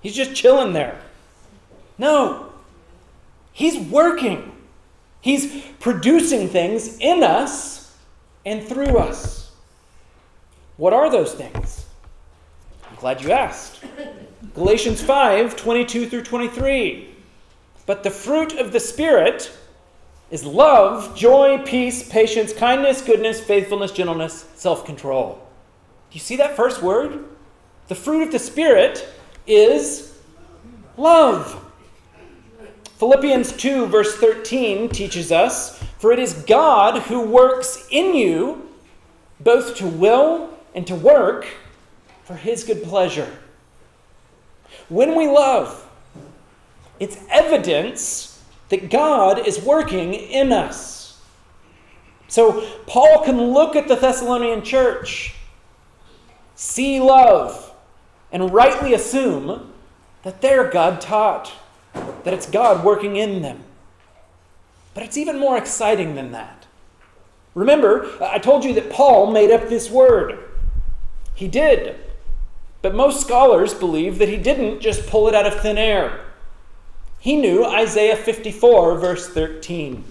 He's 0.00 0.14
just 0.14 0.34
chilling 0.34 0.72
there. 0.72 1.00
No, 2.00 2.46
He's 3.52 3.78
working. 3.78 4.52
He's 5.20 5.66
producing 5.80 6.48
things 6.48 6.96
in 6.98 7.22
us 7.22 7.94
and 8.46 8.66
through 8.66 8.96
us. 8.96 9.52
What 10.78 10.94
are 10.94 11.10
those 11.10 11.34
things? 11.34 11.84
I'm 12.88 12.96
glad 12.96 13.20
you 13.20 13.32
asked. 13.32 13.84
Galatians 14.54 15.02
5 15.02 15.54
22 15.56 16.08
through 16.08 16.22
23. 16.22 17.14
But 17.84 18.02
the 18.02 18.10
fruit 18.10 18.54
of 18.54 18.72
the 18.72 18.80
Spirit 18.80 19.52
is 20.30 20.42
love, 20.42 21.14
joy, 21.14 21.58
peace, 21.66 22.08
patience, 22.08 22.54
kindness, 22.54 23.02
goodness, 23.02 23.40
faithfulness, 23.44 23.92
gentleness, 23.92 24.46
self 24.54 24.86
control. 24.86 25.46
Do 26.10 26.14
you 26.14 26.20
see 26.20 26.36
that 26.36 26.56
first 26.56 26.80
word? 26.82 27.26
The 27.88 27.94
fruit 27.94 28.22
of 28.22 28.32
the 28.32 28.38
Spirit 28.38 29.06
is 29.46 30.18
love. 30.96 31.66
Philippians 33.00 33.52
2, 33.52 33.86
verse 33.86 34.16
13 34.16 34.90
teaches 34.90 35.32
us 35.32 35.82
For 35.98 36.12
it 36.12 36.18
is 36.18 36.34
God 36.34 37.00
who 37.04 37.22
works 37.22 37.88
in 37.90 38.14
you 38.14 38.68
both 39.40 39.74
to 39.76 39.86
will 39.86 40.50
and 40.74 40.86
to 40.86 40.94
work 40.94 41.46
for 42.24 42.34
his 42.34 42.62
good 42.62 42.82
pleasure. 42.82 43.38
When 44.90 45.16
we 45.16 45.26
love, 45.28 45.88
it's 46.98 47.16
evidence 47.30 48.38
that 48.68 48.90
God 48.90 49.46
is 49.46 49.62
working 49.62 50.12
in 50.12 50.52
us. 50.52 51.22
So 52.28 52.60
Paul 52.86 53.24
can 53.24 53.40
look 53.40 53.76
at 53.76 53.88
the 53.88 53.96
Thessalonian 53.96 54.62
church, 54.62 55.36
see 56.54 57.00
love, 57.00 57.72
and 58.30 58.52
rightly 58.52 58.92
assume 58.92 59.72
that 60.22 60.42
they're 60.42 60.68
God 60.68 61.00
taught 61.00 61.50
that 62.24 62.34
it's 62.34 62.48
God 62.48 62.84
working 62.84 63.16
in 63.16 63.42
them. 63.42 63.62
But 64.94 65.04
it's 65.04 65.16
even 65.16 65.38
more 65.38 65.56
exciting 65.56 66.14
than 66.14 66.32
that. 66.32 66.66
Remember, 67.54 68.08
I 68.22 68.38
told 68.38 68.64
you 68.64 68.74
that 68.74 68.90
Paul 68.90 69.32
made 69.32 69.50
up 69.50 69.68
this 69.68 69.90
word. 69.90 70.38
He 71.34 71.48
did. 71.48 71.96
But 72.82 72.94
most 72.94 73.20
scholars 73.20 73.74
believe 73.74 74.18
that 74.18 74.28
he 74.28 74.36
didn't 74.36 74.80
just 74.80 75.06
pull 75.06 75.28
it 75.28 75.34
out 75.34 75.46
of 75.46 75.60
thin 75.60 75.78
air. 75.78 76.20
He 77.18 77.36
knew 77.36 77.64
Isaiah 77.64 78.16
54, 78.16 78.98
verse 78.98 79.28
13. 79.28 80.04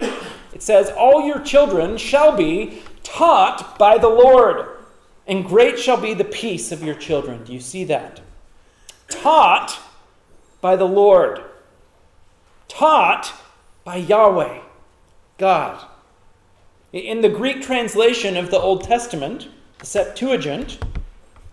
It 0.00 0.62
says, 0.62 0.90
All 0.90 1.24
your 1.24 1.40
children 1.40 1.96
shall 1.96 2.36
be 2.36 2.82
taught 3.04 3.78
by 3.78 3.98
the 3.98 4.08
Lord, 4.08 4.66
and 5.26 5.44
great 5.44 5.78
shall 5.78 6.00
be 6.00 6.14
the 6.14 6.24
peace 6.24 6.72
of 6.72 6.82
your 6.82 6.96
children. 6.96 7.44
Do 7.44 7.52
you 7.52 7.60
see 7.60 7.84
that? 7.84 8.20
Taught 9.08 9.78
by 10.60 10.74
the 10.74 10.84
Lord, 10.84 11.40
taught 12.68 13.32
by 13.84 13.96
Yahweh, 13.96 14.60
God. 15.38 15.84
In 16.92 17.20
the 17.20 17.28
Greek 17.28 17.62
translation 17.62 18.36
of 18.36 18.50
the 18.50 18.58
Old 18.58 18.84
Testament, 18.84 19.48
the 19.78 19.86
Septuagint, 19.86 20.78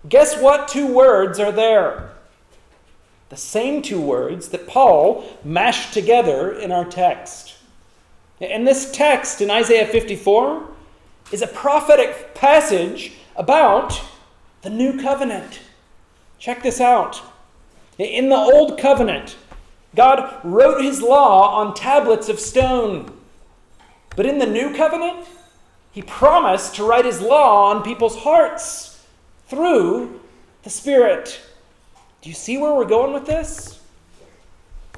guess 0.08 0.40
what 0.40 0.68
two 0.68 0.88
words 0.88 1.40
are 1.40 1.52
there? 1.52 2.12
The 3.30 3.38
same 3.38 3.82
two 3.82 4.00
words 4.00 4.50
that 4.50 4.68
Paul 4.68 5.26
mashed 5.44 5.94
together 5.94 6.54
in 6.54 6.72
our 6.72 6.86
text. 6.86 7.56
And 8.40 8.68
this 8.68 8.92
text 8.92 9.42
in 9.42 9.50
Isaiah 9.50 9.88
54 9.88 10.68
is 11.32 11.42
a 11.42 11.48
prophetic 11.48 12.36
passage 12.36 13.14
about 13.36 14.00
the 14.62 14.70
new 14.70 15.00
covenant. 15.02 15.60
Check 16.40 16.64
this 16.64 16.80
out. 16.80 17.22
In 17.98 18.30
the 18.30 18.36
Old 18.36 18.78
Covenant, 18.78 19.38
God 19.96 20.40
wrote 20.44 20.82
his 20.82 21.02
law 21.02 21.56
on 21.56 21.74
tablets 21.74 22.30
of 22.30 22.40
stone. 22.40 23.12
But 24.16 24.26
in 24.26 24.40
the 24.40 24.46
New 24.46 24.76
Covenant, 24.76 25.28
he 25.92 26.02
promised 26.02 26.76
to 26.76 26.84
write 26.84 27.06
his 27.06 27.22
law 27.22 27.70
on 27.70 27.84
people's 27.84 28.18
hearts 28.18 29.06
through 29.48 30.20
the 30.64 30.70
Spirit. 30.70 31.42
Do 32.22 32.30
you 32.30 32.36
see 32.36 32.58
where 32.58 32.74
we're 32.74 32.86
going 32.86 33.14
with 33.14 33.26
this? 33.26 33.80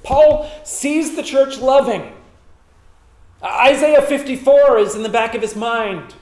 Paul 0.04 0.50
sees 0.64 1.16
the 1.16 1.24
church 1.24 1.58
loving. 1.60 2.14
Isaiah 3.44 4.02
54 4.02 4.80
is 4.80 4.96
in 4.96 5.04
the 5.04 5.10
back 5.10 5.36
of 5.36 5.42
his 5.42 5.56
mind. 5.56 6.16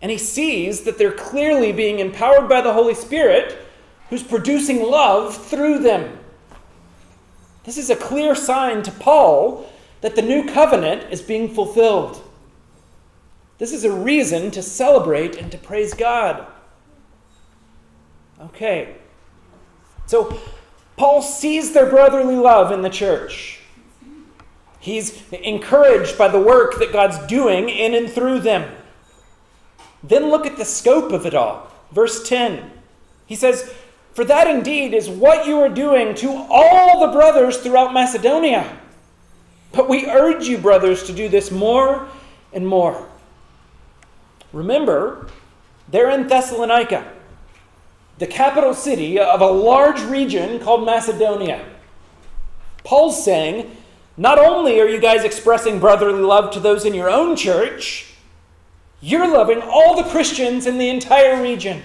And 0.00 0.10
he 0.10 0.18
sees 0.18 0.82
that 0.82 0.98
they're 0.98 1.10
clearly 1.10 1.72
being 1.72 1.98
empowered 1.98 2.48
by 2.48 2.60
the 2.60 2.72
Holy 2.72 2.94
Spirit 2.94 3.58
who's 4.10 4.22
producing 4.22 4.82
love 4.82 5.36
through 5.36 5.80
them. 5.80 6.17
This 7.68 7.76
is 7.76 7.90
a 7.90 7.96
clear 7.96 8.34
sign 8.34 8.82
to 8.84 8.90
Paul 8.90 9.70
that 10.00 10.16
the 10.16 10.22
new 10.22 10.46
covenant 10.46 11.12
is 11.12 11.20
being 11.20 11.52
fulfilled. 11.52 12.18
This 13.58 13.74
is 13.74 13.84
a 13.84 13.92
reason 13.92 14.50
to 14.52 14.62
celebrate 14.62 15.36
and 15.36 15.52
to 15.52 15.58
praise 15.58 15.92
God. 15.92 16.46
Okay. 18.40 18.96
So, 20.06 20.40
Paul 20.96 21.20
sees 21.20 21.74
their 21.74 21.90
brotherly 21.90 22.36
love 22.36 22.72
in 22.72 22.80
the 22.80 22.88
church. 22.88 23.60
He's 24.80 25.30
encouraged 25.30 26.16
by 26.16 26.28
the 26.28 26.40
work 26.40 26.78
that 26.78 26.90
God's 26.90 27.18
doing 27.26 27.68
in 27.68 27.92
and 27.92 28.08
through 28.08 28.40
them. 28.40 28.74
Then 30.02 30.30
look 30.30 30.46
at 30.46 30.56
the 30.56 30.64
scope 30.64 31.12
of 31.12 31.26
it 31.26 31.34
all. 31.34 31.70
Verse 31.92 32.26
10. 32.26 32.70
He 33.26 33.36
says, 33.36 33.74
for 34.18 34.24
that 34.24 34.48
indeed 34.48 34.94
is 34.94 35.08
what 35.08 35.46
you 35.46 35.60
are 35.60 35.68
doing 35.68 36.12
to 36.12 36.28
all 36.50 37.06
the 37.06 37.12
brothers 37.12 37.58
throughout 37.58 37.94
Macedonia. 37.94 38.76
But 39.70 39.88
we 39.88 40.06
urge 40.06 40.48
you, 40.48 40.58
brothers, 40.58 41.04
to 41.04 41.12
do 41.12 41.28
this 41.28 41.52
more 41.52 42.08
and 42.52 42.66
more. 42.66 43.06
Remember, 44.52 45.28
they're 45.86 46.10
in 46.10 46.26
Thessalonica, 46.26 47.08
the 48.18 48.26
capital 48.26 48.74
city 48.74 49.20
of 49.20 49.40
a 49.40 49.46
large 49.46 50.02
region 50.02 50.58
called 50.58 50.84
Macedonia. 50.84 51.64
Paul's 52.82 53.24
saying, 53.24 53.70
not 54.16 54.40
only 54.40 54.80
are 54.80 54.88
you 54.88 54.98
guys 54.98 55.22
expressing 55.22 55.78
brotherly 55.78 56.22
love 56.22 56.52
to 56.54 56.58
those 56.58 56.84
in 56.84 56.92
your 56.92 57.08
own 57.08 57.36
church, 57.36 58.14
you're 59.00 59.32
loving 59.32 59.62
all 59.62 59.94
the 59.94 60.10
Christians 60.10 60.66
in 60.66 60.76
the 60.76 60.88
entire 60.88 61.40
region. 61.40 61.80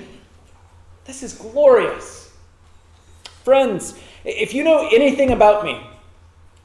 This 1.05 1.21
is 1.21 1.33
glorious. 1.33 2.22
Friends, 3.43 3.99
if 4.23 4.53
you 4.53 4.63
know 4.63 4.87
anything 4.87 5.31
about 5.31 5.65
me, 5.65 5.85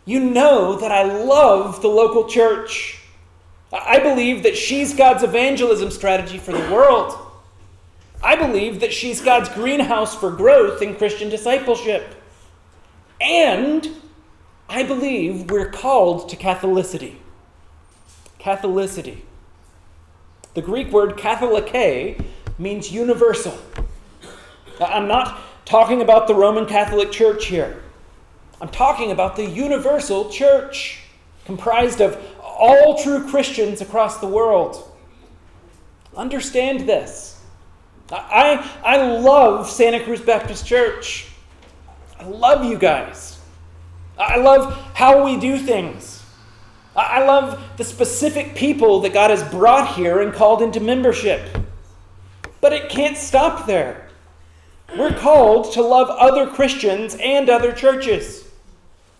you 0.04 0.20
know 0.20 0.76
that 0.76 0.92
I 0.92 1.02
love 1.02 1.82
the 1.82 1.88
local 1.88 2.28
church. 2.28 3.00
I 3.72 3.98
believe 3.98 4.44
that 4.44 4.56
she's 4.56 4.94
God's 4.94 5.22
evangelism 5.22 5.90
strategy 5.90 6.38
for 6.38 6.52
the 6.52 6.72
world. 6.72 7.18
I 8.22 8.36
believe 8.36 8.80
that 8.80 8.92
she's 8.92 9.20
God's 9.20 9.48
greenhouse 9.48 10.14
for 10.14 10.30
growth 10.30 10.80
in 10.80 10.94
Christian 10.96 11.28
discipleship. 11.28 12.14
And 13.20 13.88
I 14.68 14.84
believe 14.84 15.50
we're 15.50 15.70
called 15.70 16.28
to 16.28 16.36
Catholicity. 16.36 17.16
Catholicity. 18.38 19.22
The 20.54 20.62
Greek 20.62 20.92
word 20.92 21.16
katholike 21.16 22.24
means 22.58 22.92
universal. 22.92 23.58
I'm 24.80 25.08
not 25.08 25.40
talking 25.68 26.00
about 26.00 26.26
the 26.26 26.34
Roman 26.34 26.64
Catholic 26.64 27.12
Church 27.12 27.44
here. 27.44 27.82
I'm 28.58 28.70
talking 28.70 29.10
about 29.10 29.36
the 29.36 29.44
universal 29.44 30.30
church, 30.30 31.00
comprised 31.44 32.00
of 32.00 32.18
all 32.42 32.96
true 33.02 33.28
Christians 33.28 33.82
across 33.82 34.18
the 34.18 34.26
world. 34.26 34.90
Understand 36.16 36.88
this. 36.88 37.42
I, 38.10 38.66
I 38.82 38.96
love 39.18 39.68
Santa 39.68 40.02
Cruz 40.02 40.22
Baptist 40.22 40.66
Church. 40.66 41.28
I 42.18 42.24
love 42.24 42.64
you 42.64 42.78
guys. 42.78 43.38
I 44.18 44.38
love 44.38 44.74
how 44.94 45.22
we 45.22 45.38
do 45.38 45.58
things. 45.58 46.24
I 46.96 47.26
love 47.26 47.62
the 47.76 47.84
specific 47.84 48.54
people 48.54 49.00
that 49.00 49.12
God 49.12 49.30
has 49.30 49.42
brought 49.50 49.94
here 49.94 50.22
and 50.22 50.32
called 50.32 50.62
into 50.62 50.80
membership. 50.80 51.58
But 52.62 52.72
it 52.72 52.88
can't 52.88 53.18
stop 53.18 53.66
there. 53.66 54.07
We're 54.96 55.14
called 55.14 55.72
to 55.74 55.82
love 55.82 56.08
other 56.10 56.46
Christians 56.46 57.16
and 57.20 57.50
other 57.50 57.72
churches 57.72 58.48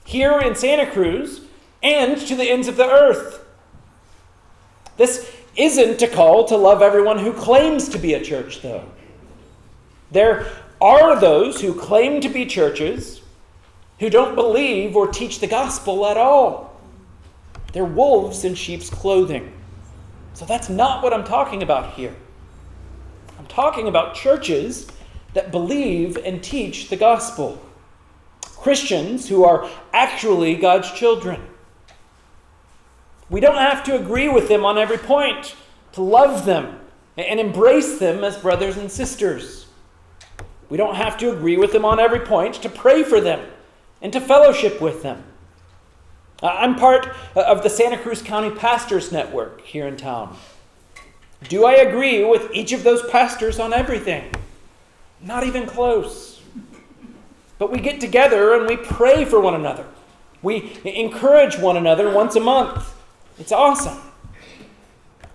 here 0.04 0.40
in 0.40 0.54
Santa 0.54 0.90
Cruz 0.90 1.42
and 1.82 2.18
to 2.18 2.34
the 2.34 2.50
ends 2.50 2.68
of 2.68 2.76
the 2.76 2.88
earth. 2.88 3.44
This 4.96 5.30
isn't 5.56 6.00
a 6.02 6.08
call 6.08 6.46
to 6.46 6.56
love 6.56 6.82
everyone 6.82 7.18
who 7.18 7.32
claims 7.32 7.88
to 7.90 7.98
be 7.98 8.14
a 8.14 8.24
church, 8.24 8.62
though. 8.62 8.84
There 10.10 10.46
are 10.80 11.20
those 11.20 11.60
who 11.60 11.74
claim 11.74 12.20
to 12.22 12.28
be 12.28 12.46
churches 12.46 13.20
who 13.98 14.08
don't 14.08 14.34
believe 14.34 14.96
or 14.96 15.08
teach 15.08 15.40
the 15.40 15.46
gospel 15.46 16.06
at 16.06 16.16
all. 16.16 16.80
They're 17.72 17.84
wolves 17.84 18.44
in 18.44 18.54
sheep's 18.54 18.88
clothing. 18.88 19.52
So 20.34 20.46
that's 20.46 20.68
not 20.68 21.02
what 21.02 21.12
I'm 21.12 21.24
talking 21.24 21.62
about 21.62 21.94
here. 21.94 22.14
I'm 23.38 23.46
talking 23.46 23.88
about 23.88 24.14
churches 24.14 24.86
that 25.34 25.50
believe 25.50 26.16
and 26.16 26.42
teach 26.42 26.88
the 26.88 26.96
gospel. 26.96 27.60
Christians 28.40 29.28
who 29.28 29.44
are 29.44 29.70
actually 29.92 30.54
God's 30.56 30.90
children. 30.92 31.40
We 33.30 33.40
don't 33.40 33.56
have 33.56 33.84
to 33.84 33.96
agree 33.96 34.28
with 34.28 34.48
them 34.48 34.64
on 34.64 34.78
every 34.78 34.98
point, 34.98 35.54
to 35.92 36.02
love 36.02 36.44
them 36.44 36.80
and 37.16 37.40
embrace 37.40 37.98
them 37.98 38.24
as 38.24 38.38
brothers 38.38 38.76
and 38.76 38.90
sisters. 38.90 39.66
We 40.68 40.76
don't 40.76 40.96
have 40.96 41.16
to 41.18 41.32
agree 41.32 41.56
with 41.56 41.72
them 41.72 41.84
on 41.84 41.98
every 41.98 42.20
point, 42.20 42.54
to 42.56 42.68
pray 42.68 43.02
for 43.02 43.20
them 43.20 43.48
and 44.00 44.12
to 44.12 44.20
fellowship 44.20 44.80
with 44.80 45.02
them. 45.02 45.24
Uh, 46.42 46.46
I'm 46.46 46.76
part 46.76 47.08
uh, 47.34 47.40
of 47.42 47.62
the 47.62 47.70
Santa 47.70 47.98
Cruz 47.98 48.22
County 48.22 48.50
Pastors 48.50 49.10
Network 49.10 49.62
here 49.62 49.86
in 49.86 49.96
town. 49.96 50.36
Do 51.48 51.64
I 51.64 51.74
agree 51.74 52.24
with 52.24 52.50
each 52.52 52.72
of 52.72 52.84
those 52.84 53.08
pastors 53.10 53.58
on 53.58 53.72
everything? 53.72 54.30
Not 55.20 55.44
even 55.44 55.66
close. 55.66 56.40
But 57.58 57.72
we 57.72 57.80
get 57.80 58.00
together 58.00 58.54
and 58.54 58.68
we 58.68 58.76
pray 58.76 59.24
for 59.24 59.40
one 59.40 59.54
another. 59.54 59.86
We 60.42 60.78
encourage 60.84 61.58
one 61.58 61.76
another 61.76 62.12
once 62.12 62.36
a 62.36 62.40
month. 62.40 62.94
It's 63.38 63.52
awesome. 63.52 63.98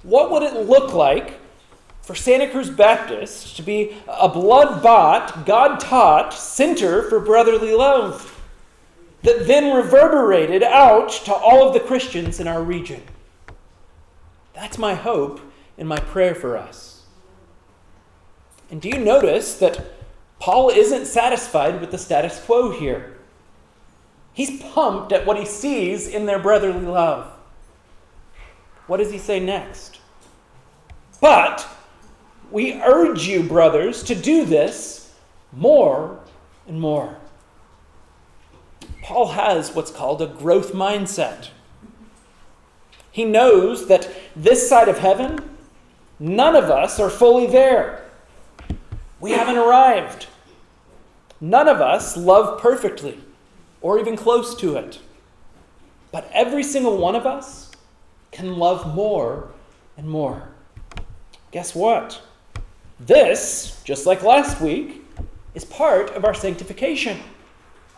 What 0.04 0.32
would 0.32 0.44
it 0.44 0.54
look 0.68 0.94
like 0.94 1.40
for 2.02 2.16
Santa 2.16 2.50
Cruz 2.50 2.70
Baptist 2.70 3.56
to 3.58 3.63
be 3.63 3.98
a 4.08 4.28
blood 4.28 4.84
bought, 4.84 5.46
God 5.46 5.80
taught 5.80 6.34
center 6.34 7.04
for 7.10 7.20
brotherly 7.20 7.74
love 7.74 8.30
that 9.24 9.48
then 9.48 9.74
reverberated 9.74 10.63
out 10.63 11.10
to 11.12 11.34
all 11.34 11.68
of 11.68 11.74
the 11.74 11.80
Christians 11.80 12.40
in 12.40 12.48
our 12.48 12.62
region? 12.62 13.02
That's 14.54 14.78
my 14.78 14.94
hope 14.94 15.40
and 15.78 15.88
my 15.88 16.00
prayer 16.00 16.36
for 16.36 16.58
us. 16.58 17.02
And 18.74 18.82
do 18.82 18.89
you 18.89 18.98
notice 18.98 19.53
that 19.60 19.86
Paul 20.39 20.72
isn't 20.72 21.05
satisfied 21.05 21.79
with 21.79 21.92
the 21.92 21.98
status 22.00 22.44
quo 22.44 22.72
here? 22.72 23.16
He's 24.33 24.64
pumped 24.64 25.12
at 25.12 25.27
what 25.27 25.38
he 25.38 25.46
sees 25.46 26.07
in 26.07 26.25
their 26.25 26.40
brotherly 26.40 26.83
love. 26.83 27.31
What 28.88 28.98
does 28.98 29.12
he 29.12 29.20
say 29.20 29.40
next? 29.40 30.00
But 31.22 31.68
we 32.50 32.81
urge 32.81 33.27
you, 33.27 33.44
brothers, 33.44 34.01
to 34.05 34.16
do 34.16 34.44
this 34.44 35.14
more 35.51 36.20
and 36.68 36.81
more. 36.81 37.20
Paul 39.03 39.27
has 39.27 39.75
what's 39.75 39.92
called 39.92 40.20
a 40.20 40.25
growth 40.25 40.74
mindset. 40.74 41.50
He 43.12 43.24
knows 43.24 43.86
that 43.86 44.09
this 44.36 44.68
side 44.68 44.90
of 44.90 44.98
heaven, 44.98 45.57
none 46.18 46.55
of 46.55 46.72
us 46.72 47.00
are 47.00 47.12
fully 47.12 47.46
there. 47.46 48.02
We 49.24 49.31
haven't 49.31 49.55
arrived. 49.55 50.27
None 51.40 51.70
of 51.70 51.79
us 51.79 52.18
love 52.18 52.59
perfectly 52.59 53.18
or 53.79 53.98
even 53.98 54.18
close 54.18 54.53
to 54.55 54.75
it. 54.75 55.00
But 56.12 56.29
every 56.33 56.62
single 56.62 56.98
one 56.98 57.16
of 57.16 57.25
us 57.25 57.72
can 58.33 58.57
love 58.57 58.94
more 58.94 59.48
and 59.96 60.09
more. 60.09 60.50
Guess 61.51 61.74
what? 61.74 62.22
This, 63.00 63.81
just 63.86 64.05
like 64.05 64.24
last 64.24 64.59
week, 64.59 65.05
is 65.55 65.64
part 65.64 66.09
of 66.09 66.25
our 66.25 66.33
sanctification. 66.33 67.18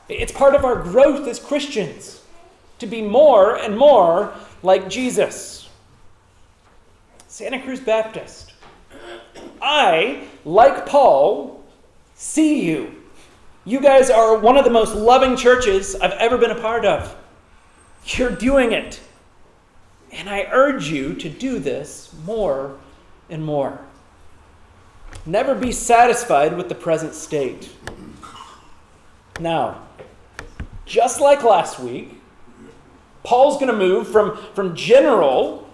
It's 0.07 0.31
part 0.31 0.53
of 0.53 0.63
our 0.63 0.75
growth 0.75 1.27
as 1.27 1.39
Christians 1.39 2.21
to 2.77 2.85
be 2.85 3.01
more 3.01 3.55
and 3.55 3.75
more 3.75 4.31
like 4.61 4.91
Jesus. 4.91 5.69
Santa 7.27 7.59
Cruz 7.63 7.79
Baptist. 7.79 8.44
I, 9.61 10.27
like 10.43 10.85
Paul, 10.85 11.63
see 12.15 12.65
you. 12.65 13.03
You 13.65 13.79
guys 13.79 14.09
are 14.09 14.37
one 14.37 14.57
of 14.57 14.63
the 14.63 14.69
most 14.69 14.95
loving 14.95 15.35
churches 15.35 15.95
I've 15.95 16.11
ever 16.11 16.37
been 16.37 16.51
a 16.51 16.61
part 16.61 16.85
of. 16.85 17.15
You're 18.05 18.31
doing 18.31 18.71
it. 18.71 18.99
And 20.11 20.29
I 20.29 20.47
urge 20.51 20.89
you 20.89 21.15
to 21.15 21.29
do 21.29 21.59
this 21.59 22.13
more 22.25 22.77
and 23.29 23.43
more. 23.43 23.79
Never 25.25 25.55
be 25.55 25.71
satisfied 25.71 26.55
with 26.55 26.69
the 26.69 26.75
present 26.75 27.15
state. 27.15 27.69
Now, 29.39 29.81
just 30.85 31.19
like 31.19 31.43
last 31.43 31.79
week, 31.79 32.21
Paul's 33.23 33.55
going 33.55 33.71
to 33.71 33.77
move 33.77 34.07
from, 34.07 34.37
from 34.53 34.75
general 34.75 35.67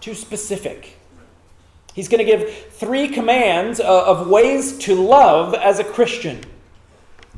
to 0.00 0.14
specific. 0.14 0.96
He's 1.94 2.08
going 2.08 2.24
to 2.24 2.30
give 2.30 2.72
three 2.72 3.08
commands 3.08 3.80
uh, 3.80 4.04
of 4.06 4.28
ways 4.28 4.78
to 4.78 4.94
love 4.94 5.54
as 5.54 5.78
a 5.78 5.84
Christian. 5.84 6.40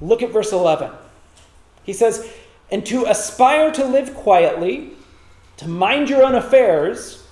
Look 0.01 0.23
at 0.23 0.31
verse 0.31 0.53
11. 0.53 0.91
He 1.85 1.93
says, 1.93 2.31
And 2.71 2.85
to 2.87 3.07
aspire 3.07 3.71
to 3.73 3.85
live 3.85 4.15
quietly 4.15 4.93
to 5.63 5.69
mind 5.69 6.11
your 6.11 6.25
own 6.25 6.35
affairs, 6.35 7.25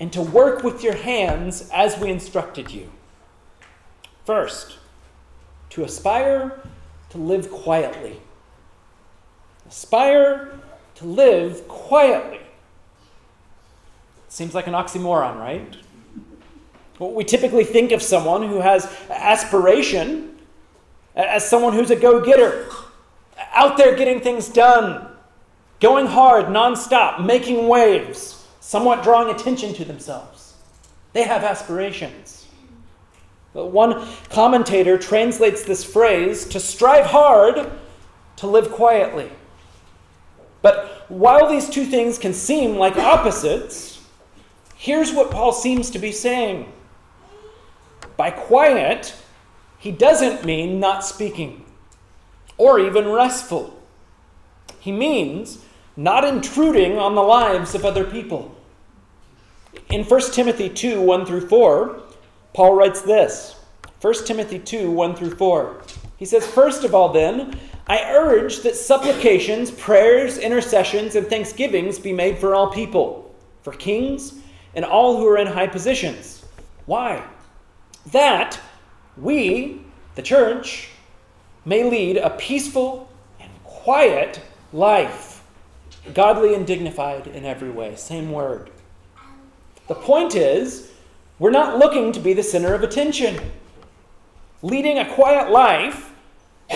and 0.00 0.12
to 0.12 0.20
work 0.20 0.64
with 0.64 0.82
your 0.82 0.94
hands 0.94 1.70
as 1.72 1.96
we 1.98 2.10
instructed 2.10 2.72
you. 2.72 2.90
First, 4.24 4.78
to 5.70 5.84
aspire 5.84 6.60
to 7.10 7.18
live 7.18 7.50
quietly. 7.50 8.20
Aspire 9.68 10.58
to 10.96 11.04
live 11.04 11.66
quietly. 11.68 12.40
Seems 14.28 14.52
like 14.52 14.66
an 14.66 14.74
oxymoron, 14.74 15.38
right? 15.38 15.76
We 16.98 17.24
typically 17.24 17.64
think 17.64 17.92
of 17.92 18.02
someone 18.02 18.48
who 18.48 18.60
has 18.60 18.86
aspiration 19.10 20.38
as 21.14 21.48
someone 21.48 21.72
who's 21.72 21.90
a 21.90 21.96
go 21.96 22.20
getter, 22.20 22.68
out 23.52 23.76
there 23.76 23.96
getting 23.96 24.20
things 24.20 24.48
done, 24.48 25.08
going 25.80 26.06
hard 26.06 26.46
nonstop, 26.46 27.24
making 27.24 27.68
waves, 27.68 28.46
somewhat 28.60 29.02
drawing 29.02 29.34
attention 29.34 29.72
to 29.74 29.84
themselves. 29.84 30.54
They 31.12 31.22
have 31.22 31.42
aspirations. 31.42 32.46
But 33.54 33.66
one 33.68 34.06
commentator 34.28 34.98
translates 34.98 35.64
this 35.64 35.82
phrase 35.82 36.44
to 36.46 36.60
strive 36.60 37.06
hard 37.06 37.72
to 38.36 38.46
live 38.46 38.70
quietly. 38.70 39.30
But 40.60 41.06
while 41.08 41.48
these 41.48 41.70
two 41.70 41.86
things 41.86 42.18
can 42.18 42.34
seem 42.34 42.76
like 42.76 42.96
opposites, 42.98 44.04
here's 44.76 45.12
what 45.12 45.30
Paul 45.30 45.52
seems 45.52 45.88
to 45.90 45.98
be 45.98 46.12
saying. 46.12 46.70
By 48.16 48.30
quiet, 48.30 49.14
he 49.78 49.90
doesn't 49.90 50.44
mean 50.44 50.80
not 50.80 51.04
speaking 51.04 51.64
or 52.58 52.80
even 52.80 53.08
restful. 53.08 53.78
He 54.80 54.92
means 54.92 55.64
not 55.96 56.24
intruding 56.24 56.98
on 56.98 57.14
the 57.14 57.22
lives 57.22 57.74
of 57.74 57.84
other 57.84 58.04
people. 58.04 58.54
In 59.90 60.04
1 60.04 60.20
Timothy 60.32 60.68
2 60.68 61.00
1 61.00 61.26
through 61.26 61.48
4, 61.48 62.02
Paul 62.54 62.74
writes 62.74 63.02
this 63.02 63.56
1 64.00 64.14
Timothy 64.24 64.58
2 64.58 64.90
1 64.90 65.16
through 65.16 65.34
4. 65.36 65.82
He 66.16 66.24
says, 66.24 66.46
First 66.46 66.84
of 66.84 66.94
all, 66.94 67.12
then, 67.12 67.58
I 67.86 68.02
urge 68.10 68.60
that 68.60 68.74
supplications, 68.74 69.70
prayers, 69.70 70.38
intercessions, 70.38 71.14
and 71.14 71.26
thanksgivings 71.26 71.98
be 71.98 72.12
made 72.12 72.38
for 72.38 72.54
all 72.54 72.72
people, 72.72 73.34
for 73.62 73.72
kings, 73.72 74.34
and 74.74 74.84
all 74.84 75.16
who 75.16 75.26
are 75.28 75.38
in 75.38 75.46
high 75.46 75.66
positions. 75.66 76.44
Why? 76.86 77.22
That 78.12 78.60
we, 79.16 79.82
the 80.14 80.22
church, 80.22 80.90
may 81.64 81.88
lead 81.88 82.16
a 82.16 82.30
peaceful 82.30 83.10
and 83.40 83.50
quiet 83.64 84.40
life, 84.72 85.42
godly 86.14 86.54
and 86.54 86.66
dignified 86.66 87.26
in 87.26 87.44
every 87.44 87.70
way. 87.70 87.96
Same 87.96 88.30
word. 88.30 88.70
The 89.88 89.94
point 89.94 90.34
is, 90.34 90.92
we're 91.38 91.50
not 91.50 91.78
looking 91.78 92.12
to 92.12 92.20
be 92.20 92.32
the 92.32 92.42
center 92.42 92.74
of 92.74 92.82
attention. 92.82 93.38
Leading 94.62 94.98
a 94.98 95.14
quiet 95.14 95.50
life 95.50 96.12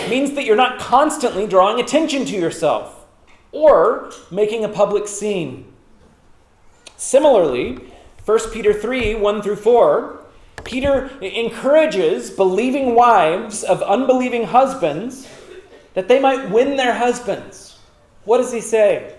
means 0.08 0.32
that 0.32 0.44
you're 0.44 0.56
not 0.56 0.78
constantly 0.78 1.46
drawing 1.46 1.80
attention 1.80 2.24
to 2.26 2.36
yourself 2.36 3.06
or 3.52 4.12
making 4.30 4.64
a 4.64 4.68
public 4.68 5.08
scene. 5.08 5.72
Similarly, 6.96 7.78
1 8.24 8.38
Peter 8.52 8.72
3 8.72 9.14
1 9.14 9.42
through 9.42 9.56
4, 9.56 10.19
Peter 10.64 11.10
encourages 11.20 12.30
believing 12.30 12.94
wives 12.94 13.62
of 13.64 13.82
unbelieving 13.82 14.44
husbands 14.44 15.28
that 15.94 16.08
they 16.08 16.20
might 16.20 16.50
win 16.50 16.76
their 16.76 16.94
husbands. 16.94 17.78
What 18.24 18.38
does 18.38 18.52
he 18.52 18.60
say? 18.60 19.16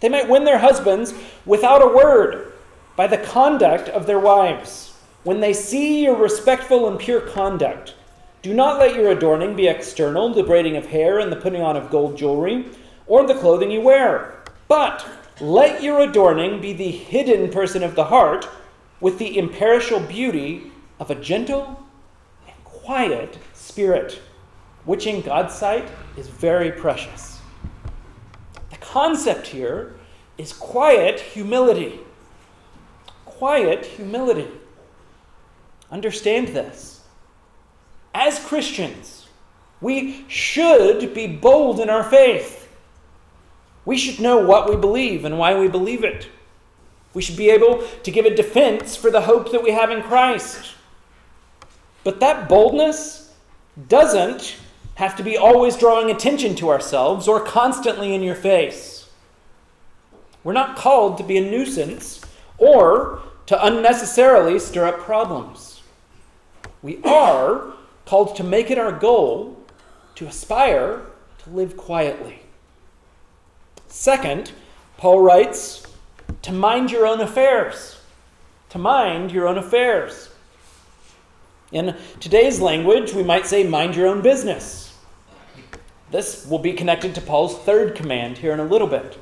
They 0.00 0.08
might 0.08 0.28
win 0.28 0.44
their 0.44 0.58
husbands 0.58 1.14
without 1.44 1.82
a 1.82 1.94
word 1.94 2.52
by 2.96 3.06
the 3.06 3.18
conduct 3.18 3.88
of 3.88 4.06
their 4.06 4.18
wives. 4.18 4.94
When 5.24 5.40
they 5.40 5.52
see 5.52 6.04
your 6.04 6.16
respectful 6.16 6.88
and 6.88 6.98
pure 6.98 7.20
conduct, 7.20 7.94
do 8.42 8.54
not 8.54 8.78
let 8.78 8.94
your 8.94 9.10
adorning 9.10 9.54
be 9.54 9.68
external, 9.68 10.32
the 10.32 10.42
braiding 10.42 10.76
of 10.76 10.86
hair 10.86 11.18
and 11.18 11.30
the 11.30 11.36
putting 11.36 11.60
on 11.60 11.76
of 11.76 11.90
gold 11.90 12.16
jewelry, 12.16 12.66
or 13.06 13.26
the 13.26 13.34
clothing 13.34 13.70
you 13.70 13.82
wear. 13.82 14.42
But 14.66 15.06
let 15.40 15.82
your 15.82 16.00
adorning 16.00 16.60
be 16.60 16.72
the 16.72 16.90
hidden 16.90 17.50
person 17.50 17.82
of 17.82 17.94
the 17.94 18.04
heart, 18.04 18.48
with 19.00 19.18
the 19.18 19.38
imperishable 19.38 20.06
beauty 20.06 20.70
of 20.98 21.10
a 21.10 21.14
gentle 21.14 21.84
and 22.46 22.64
quiet 22.64 23.38
spirit, 23.54 24.20
which 24.84 25.06
in 25.06 25.22
God's 25.22 25.54
sight 25.54 25.88
is 26.16 26.28
very 26.28 26.70
precious. 26.70 27.38
The 28.70 28.76
concept 28.76 29.46
here 29.46 29.94
is 30.36 30.52
quiet 30.52 31.20
humility. 31.20 32.00
Quiet 33.24 33.86
humility. 33.86 34.48
Understand 35.90 36.48
this. 36.48 37.02
As 38.14 38.38
Christians, 38.38 39.28
we 39.80 40.24
should 40.28 41.14
be 41.14 41.26
bold 41.26 41.80
in 41.80 41.88
our 41.88 42.04
faith. 42.04 42.68
We 43.84 43.96
should 43.96 44.20
know 44.20 44.38
what 44.38 44.68
we 44.68 44.76
believe 44.76 45.24
and 45.24 45.38
why 45.38 45.58
we 45.58 45.68
believe 45.68 46.04
it. 46.04 46.28
We 47.12 47.22
should 47.22 47.36
be 47.36 47.50
able 47.50 47.86
to 48.02 48.10
give 48.10 48.24
a 48.24 48.34
defense 48.34 48.96
for 48.96 49.10
the 49.10 49.22
hope 49.22 49.50
that 49.52 49.62
we 49.62 49.72
have 49.72 49.90
in 49.90 50.02
Christ. 50.02 50.74
But 52.04 52.20
that 52.20 52.48
boldness 52.48 53.34
doesn't 53.88 54.56
have 54.94 55.16
to 55.16 55.22
be 55.22 55.36
always 55.36 55.76
drawing 55.76 56.10
attention 56.10 56.54
to 56.56 56.68
ourselves 56.68 57.26
or 57.26 57.40
constantly 57.40 58.14
in 58.14 58.22
your 58.22 58.34
face. 58.34 59.08
We're 60.44 60.52
not 60.52 60.76
called 60.76 61.18
to 61.18 61.24
be 61.24 61.36
a 61.36 61.50
nuisance 61.50 62.20
or 62.58 63.22
to 63.46 63.66
unnecessarily 63.66 64.58
stir 64.58 64.86
up 64.86 65.00
problems. 65.00 65.82
We 66.82 67.02
are 67.02 67.72
called 68.06 68.36
to 68.36 68.44
make 68.44 68.70
it 68.70 68.78
our 68.78 68.92
goal 68.92 69.58
to 70.14 70.26
aspire 70.26 71.02
to 71.38 71.50
live 71.50 71.76
quietly. 71.76 72.42
Second, 73.88 74.52
Paul 74.96 75.20
writes, 75.20 75.86
to 76.42 76.52
mind 76.52 76.90
your 76.90 77.06
own 77.06 77.20
affairs. 77.20 78.00
To 78.70 78.78
mind 78.78 79.32
your 79.32 79.48
own 79.48 79.58
affairs. 79.58 80.28
In 81.72 81.96
today's 82.18 82.60
language, 82.60 83.12
we 83.12 83.22
might 83.22 83.46
say, 83.46 83.64
mind 83.64 83.94
your 83.94 84.08
own 84.08 84.22
business. 84.22 84.96
This 86.10 86.46
will 86.46 86.58
be 86.58 86.72
connected 86.72 87.14
to 87.14 87.20
Paul's 87.20 87.56
third 87.58 87.94
command 87.94 88.38
here 88.38 88.52
in 88.52 88.60
a 88.60 88.64
little 88.64 88.88
bit. 88.88 89.18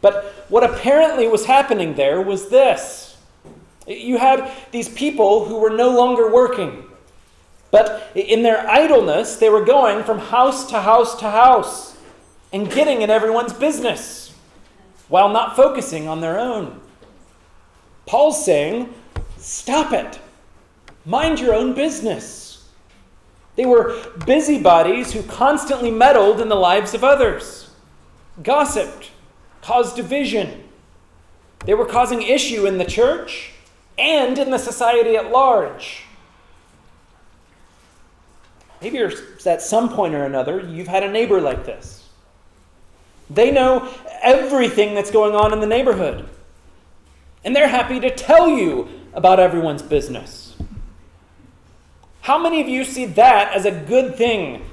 But 0.00 0.24
what 0.48 0.64
apparently 0.64 1.28
was 1.28 1.46
happening 1.46 1.94
there 1.94 2.20
was 2.20 2.48
this 2.48 3.16
you 3.86 4.18
had 4.18 4.50
these 4.72 4.88
people 4.88 5.44
who 5.44 5.58
were 5.58 5.70
no 5.70 5.90
longer 5.90 6.28
working. 6.32 6.84
But 7.70 8.10
in 8.16 8.42
their 8.42 8.68
idleness, 8.68 9.36
they 9.36 9.48
were 9.48 9.64
going 9.64 10.02
from 10.02 10.18
house 10.18 10.68
to 10.70 10.80
house 10.80 11.18
to 11.20 11.30
house 11.30 11.96
and 12.52 12.70
getting 12.70 13.02
in 13.02 13.10
everyone's 13.10 13.52
business 13.52 14.25
while 15.08 15.28
not 15.28 15.56
focusing 15.56 16.08
on 16.08 16.20
their 16.20 16.38
own. 16.38 16.80
Paul's 18.06 18.44
saying, 18.44 18.92
Stop 19.38 19.92
it. 19.92 20.18
Mind 21.04 21.38
your 21.38 21.54
own 21.54 21.74
business. 21.74 22.68
They 23.54 23.64
were 23.64 23.96
busybodies 24.26 25.12
who 25.12 25.22
constantly 25.22 25.90
meddled 25.90 26.40
in 26.40 26.48
the 26.48 26.56
lives 26.56 26.94
of 26.94 27.04
others, 27.04 27.70
gossiped, 28.42 29.10
caused 29.62 29.96
division. 29.96 30.64
They 31.64 31.74
were 31.74 31.86
causing 31.86 32.22
issue 32.22 32.66
in 32.66 32.78
the 32.78 32.84
church 32.84 33.52
and 33.98 34.38
in 34.38 34.50
the 34.50 34.58
society 34.58 35.16
at 35.16 35.30
large. 35.30 36.04
Maybe 38.82 38.98
at 38.98 39.62
some 39.62 39.88
point 39.88 40.14
or 40.14 40.24
another 40.24 40.60
you've 40.60 40.88
had 40.88 41.02
a 41.02 41.10
neighbor 41.10 41.40
like 41.40 41.64
this. 41.64 42.05
They 43.28 43.50
know 43.50 43.92
everything 44.22 44.94
that's 44.94 45.10
going 45.10 45.34
on 45.34 45.52
in 45.52 45.60
the 45.60 45.66
neighborhood. 45.66 46.28
And 47.44 47.54
they're 47.54 47.68
happy 47.68 48.00
to 48.00 48.14
tell 48.14 48.48
you 48.48 48.88
about 49.14 49.40
everyone's 49.40 49.82
business. 49.82 50.56
How 52.22 52.38
many 52.38 52.60
of 52.60 52.68
you 52.68 52.84
see 52.84 53.06
that 53.06 53.54
as 53.54 53.64
a 53.66 53.70
good 53.70 54.16
thing 54.16 54.64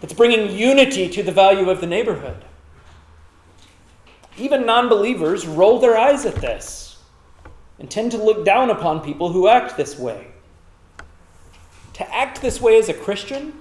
that's 0.00 0.12
bringing 0.12 0.56
unity 0.56 1.08
to 1.08 1.22
the 1.22 1.32
value 1.32 1.70
of 1.70 1.80
the 1.80 1.86
neighborhood? 1.86 2.44
Even 4.36 4.66
non 4.66 4.88
believers 4.88 5.46
roll 5.46 5.78
their 5.78 5.96
eyes 5.96 6.26
at 6.26 6.34
this 6.36 6.98
and 7.78 7.90
tend 7.90 8.10
to 8.12 8.18
look 8.18 8.44
down 8.44 8.70
upon 8.70 9.00
people 9.00 9.32
who 9.32 9.48
act 9.48 9.76
this 9.76 9.98
way. 9.98 10.26
To 11.94 12.14
act 12.14 12.42
this 12.42 12.60
way 12.60 12.78
as 12.78 12.88
a 12.88 12.94
Christian 12.94 13.52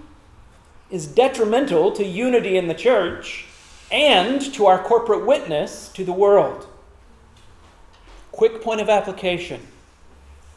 is 0.89 1.08
detrimental 1.08 1.91
to 1.93 2.03
unity 2.05 2.58
in 2.58 2.67
the 2.67 2.73
church 2.73 3.45
and 3.91 4.41
to 4.53 4.65
our 4.65 4.81
corporate 4.81 5.25
witness 5.25 5.89
to 5.89 6.03
the 6.03 6.13
world. 6.13 6.67
Quick 8.31 8.61
point 8.61 8.81
of 8.81 8.89
application. 8.89 9.61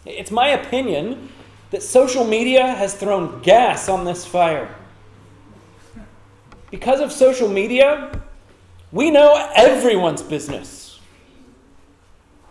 It's 0.04 0.30
my 0.30 0.48
opinion 0.48 1.28
that 1.70 1.82
social 1.82 2.24
media 2.24 2.66
has 2.66 2.94
thrown 2.94 3.42
gas 3.42 3.88
on 3.88 4.04
this 4.04 4.24
fire. 4.24 4.74
Because 6.70 7.00
of 7.00 7.12
social 7.12 7.48
media, 7.48 8.10
we 8.92 9.10
know 9.10 9.50
everyone's 9.54 10.22
business. 10.22 10.98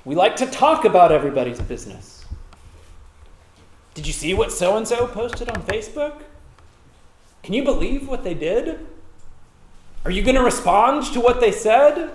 We 0.06 0.16
like 0.16 0.36
to 0.38 0.46
talk 0.48 0.86
about 0.86 1.12
everybody's 1.12 1.60
business. 1.60 2.26
Did 3.94 4.06
you 4.06 4.14
see 4.14 4.34
what 4.34 4.52
so 4.52 4.78
and 4.78 4.88
so 4.88 5.08
posted 5.08 5.50
on 5.50 5.64
Facebook? 5.64 6.22
Can 7.44 7.54
you 7.54 7.64
believe 7.64 8.08
what 8.08 8.24
they 8.24 8.34
did? 8.34 8.86
Are 10.08 10.12
you 10.12 10.24
going 10.24 10.36
to 10.36 10.42
respond 10.42 11.04
to 11.12 11.20
what 11.20 11.42
they 11.42 11.52
said? 11.52 12.12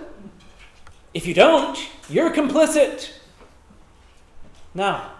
If 1.13 1.27
you 1.27 1.35
don't, 1.35 1.77
you're 2.09 2.31
complicit. 2.31 3.11
Now, 4.73 5.11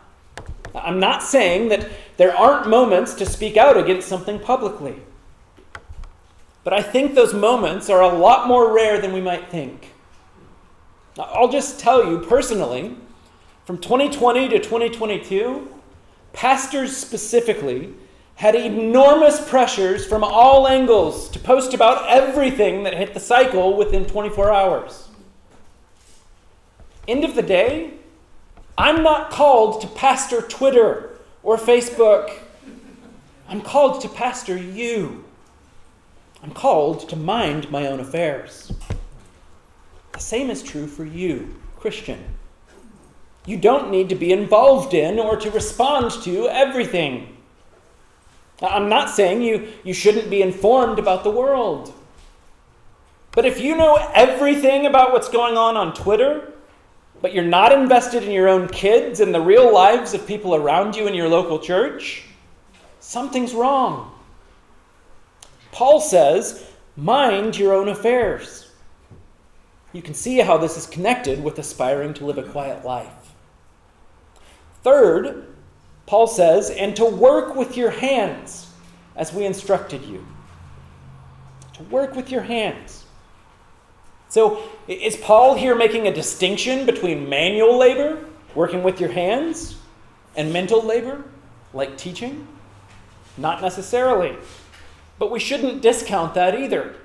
I'm 0.74 1.00
not 1.00 1.22
saying 1.22 1.70
that 1.70 1.88
there 2.18 2.36
aren't 2.36 2.68
moments 2.68 3.14
to 3.14 3.28
speak 3.28 3.58
out 3.58 3.78
against 3.78 4.08
something 4.08 4.40
publicly. 4.40 4.96
But 6.64 6.74
I 6.74 6.82
think 6.82 7.14
those 7.14 7.32
moments 7.32 7.92
are 7.92 8.02
a 8.02 8.08
lot 8.08 8.48
more 8.48 8.74
rare 8.74 9.00
than 9.00 9.14
we 9.14 9.22
might 9.22 9.52
think. 9.52 9.94
I'll 11.20 11.52
just 11.52 11.80
tell 11.80 12.10
you 12.10 12.22
personally, 12.22 12.96
from 13.66 13.78
2020 13.78 14.50
to 14.50 14.58
2022, 14.58 15.70
pastors 16.34 16.98
specifically 16.98 17.94
had 18.36 18.56
enormous 18.56 19.48
pressures 19.50 20.06
from 20.06 20.24
all 20.24 20.68
angles 20.68 21.30
to 21.30 21.40
post 21.40 21.74
about 21.74 22.10
everything 22.10 22.84
that 22.84 22.96
hit 22.96 23.14
the 23.14 23.20
cycle 23.20 23.78
within 23.78 24.06
24 24.06 24.52
hours. 24.52 25.08
End 27.08 27.24
of 27.24 27.36
the 27.36 27.42
day, 27.42 27.94
I'm 28.78 29.04
not 29.04 29.30
called 29.30 29.82
to 29.82 29.88
pastor 29.88 30.42
Twitter 30.42 31.18
or 31.44 31.58
Facebook. 31.58 32.40
I'm 33.48 33.62
called 33.62 34.02
to 34.02 34.10
pastor 34.10 34.58
you. 34.58 35.26
I'm 36.42 36.52
called 36.52 37.08
to 37.10 37.16
mind 37.16 37.70
my 37.70 37.88
own 37.88 38.00
affairs. 38.00 38.72
The 40.14 40.20
same 40.20 40.50
is 40.50 40.64
true 40.64 40.88
for 40.88 41.06
you, 41.06 41.56
Christian. 41.78 42.24
You 43.46 43.58
don't 43.58 43.92
need 43.92 44.10
to 44.10 44.16
be 44.16 44.32
involved 44.32 44.94
in 44.94 45.20
or 45.20 45.38
to 45.38 45.52
respond 45.52 46.12
to 46.24 46.48
everything. 46.48 47.33
I'm 48.64 48.88
not 48.88 49.10
saying 49.10 49.42
you, 49.42 49.68
you 49.84 49.94
shouldn't 49.94 50.30
be 50.30 50.42
informed 50.42 50.98
about 50.98 51.24
the 51.24 51.32
world. 51.32 51.94
But 53.32 53.46
if 53.46 53.60
you 53.60 53.76
know 53.76 53.96
everything 54.14 54.86
about 54.86 55.12
what's 55.12 55.30
going 55.30 55.58
on 55.58 55.76
on 55.76 55.94
Twitter, 55.94 56.54
but 57.22 57.34
you're 57.34 57.44
not 57.44 57.72
invested 57.72 58.24
in 58.24 58.32
your 58.32 58.48
own 58.48 58.68
kids 58.68 59.20
and 59.20 59.34
the 59.34 59.42
real 59.42 59.74
lives 59.74 60.14
of 60.14 60.28
people 60.28 60.56
around 60.56 60.96
you 60.96 61.08
in 61.08 61.14
your 61.14 61.30
local 61.30 61.60
church, 61.60 62.24
something's 63.00 63.54
wrong. 63.54 64.12
Paul 65.72 66.00
says, 66.00 66.66
mind 66.96 67.58
your 67.58 67.74
own 67.74 67.90
affairs. 67.90 68.70
You 69.94 70.02
can 70.02 70.14
see 70.14 70.38
how 70.40 70.58
this 70.58 70.78
is 70.78 70.86
connected 70.86 71.44
with 71.44 71.60
aspiring 71.60 72.14
to 72.16 72.26
live 72.26 72.38
a 72.38 72.44
quiet 72.44 72.86
life. 72.86 73.34
Third, 74.84 75.53
Paul 76.06 76.28
says, 76.28 76.70
and 76.70 76.96
to 76.96 77.06
work 77.06 77.56
with 77.56 77.78
your 77.78 77.90
hands 77.90 78.70
as 79.16 79.34
we 79.34 79.46
instructed 79.46 80.04
you. 80.06 80.26
To 81.74 81.84
work 81.84 82.16
with 82.16 82.32
your 82.32 82.42
hands. 82.42 83.06
So, 84.30 84.64
is 84.88 85.16
Paul 85.16 85.56
here 85.56 85.76
making 85.76 86.08
a 86.08 86.14
distinction 86.14 86.86
between 86.86 87.30
manual 87.30 87.78
labor, 87.78 88.26
working 88.56 88.84
with 88.84 89.00
your 89.00 89.12
hands, 89.12 89.78
and 90.36 90.52
mental 90.52 90.84
labor, 90.84 91.24
like 91.74 91.98
teaching? 91.98 92.48
Not 93.38 93.62
necessarily. 93.62 94.36
But 95.20 95.32
we 95.32 95.40
shouldn't 95.40 95.82
discount 95.82 96.34
that 96.34 96.60
either. 96.60 96.96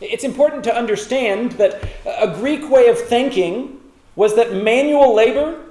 It's 0.00 0.24
important 0.24 0.64
to 0.64 0.76
understand 0.76 1.52
that 1.52 1.82
a 2.06 2.34
Greek 2.34 2.68
way 2.70 2.88
of 2.88 2.98
thinking 2.98 3.80
was 4.16 4.36
that 4.36 4.52
manual 4.52 5.14
labor 5.14 5.63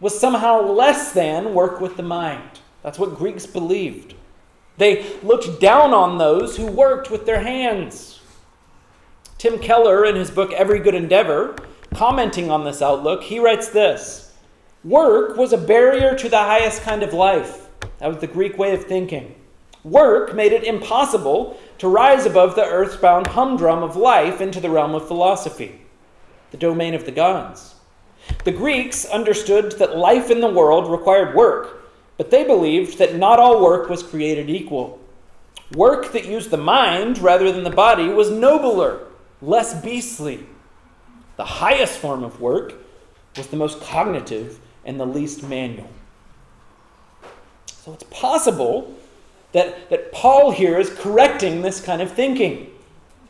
was 0.00 0.18
somehow 0.18 0.60
less 0.60 1.12
than 1.12 1.54
work 1.54 1.80
with 1.80 1.96
the 1.96 2.02
mind. 2.02 2.60
That's 2.82 2.98
what 2.98 3.16
Greeks 3.16 3.46
believed. 3.46 4.14
They 4.76 5.06
looked 5.22 5.60
down 5.60 5.94
on 5.94 6.18
those 6.18 6.56
who 6.56 6.66
worked 6.66 7.10
with 7.10 7.26
their 7.26 7.40
hands. 7.40 8.20
Tim 9.38 9.58
Keller, 9.58 10.04
in 10.04 10.16
his 10.16 10.30
book 10.30 10.52
Every 10.52 10.80
Good 10.80 10.94
Endeavor, 10.94 11.56
commenting 11.94 12.50
on 12.50 12.64
this 12.64 12.82
outlook, 12.82 13.22
he 13.22 13.38
writes 13.38 13.68
this 13.68 14.32
Work 14.82 15.36
was 15.36 15.52
a 15.52 15.58
barrier 15.58 16.14
to 16.16 16.28
the 16.28 16.38
highest 16.38 16.82
kind 16.82 17.02
of 17.02 17.12
life. 17.12 17.68
That 17.98 18.08
was 18.08 18.18
the 18.18 18.26
Greek 18.26 18.58
way 18.58 18.74
of 18.74 18.84
thinking. 18.84 19.34
Work 19.84 20.34
made 20.34 20.52
it 20.52 20.64
impossible 20.64 21.58
to 21.78 21.88
rise 21.88 22.26
above 22.26 22.54
the 22.54 22.64
earthbound 22.64 23.28
humdrum 23.28 23.82
of 23.82 23.96
life 23.96 24.40
into 24.40 24.60
the 24.60 24.70
realm 24.70 24.94
of 24.94 25.06
philosophy, 25.06 25.80
the 26.50 26.56
domain 26.56 26.94
of 26.94 27.04
the 27.04 27.12
gods. 27.12 27.74
The 28.44 28.52
Greeks 28.52 29.04
understood 29.06 29.72
that 29.72 29.96
life 29.96 30.30
in 30.30 30.40
the 30.40 30.50
world 30.50 30.90
required 30.90 31.34
work, 31.34 31.90
but 32.16 32.30
they 32.30 32.44
believed 32.44 32.98
that 32.98 33.16
not 33.16 33.38
all 33.38 33.62
work 33.62 33.88
was 33.88 34.02
created 34.02 34.50
equal. 34.50 35.00
Work 35.74 36.12
that 36.12 36.26
used 36.26 36.50
the 36.50 36.56
mind 36.56 37.18
rather 37.18 37.50
than 37.50 37.64
the 37.64 37.70
body 37.70 38.08
was 38.08 38.30
nobler, 38.30 39.06
less 39.40 39.80
beastly. 39.82 40.46
The 41.36 41.44
highest 41.44 41.98
form 41.98 42.22
of 42.22 42.40
work 42.40 42.74
was 43.36 43.48
the 43.48 43.56
most 43.56 43.80
cognitive 43.80 44.60
and 44.84 45.00
the 45.00 45.06
least 45.06 45.42
manual. 45.42 45.88
So 47.66 47.92
it's 47.92 48.04
possible 48.04 48.94
that, 49.52 49.90
that 49.90 50.12
Paul 50.12 50.50
here 50.50 50.78
is 50.78 50.90
correcting 50.90 51.62
this 51.62 51.80
kind 51.80 52.00
of 52.00 52.12
thinking 52.12 52.70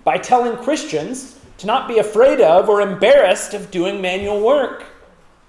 by 0.05 0.19
telling 0.19 0.57
Christians 0.63 1.39
to 1.59 1.67
not 1.67 1.89
be 1.89 1.99
afraid 1.99 2.41
of 2.41 2.69
or 2.69 2.81
embarrassed 2.81 3.55
of 3.55 3.71
doing 3.71 4.01
manual 4.01 4.41
work. 4.41 4.85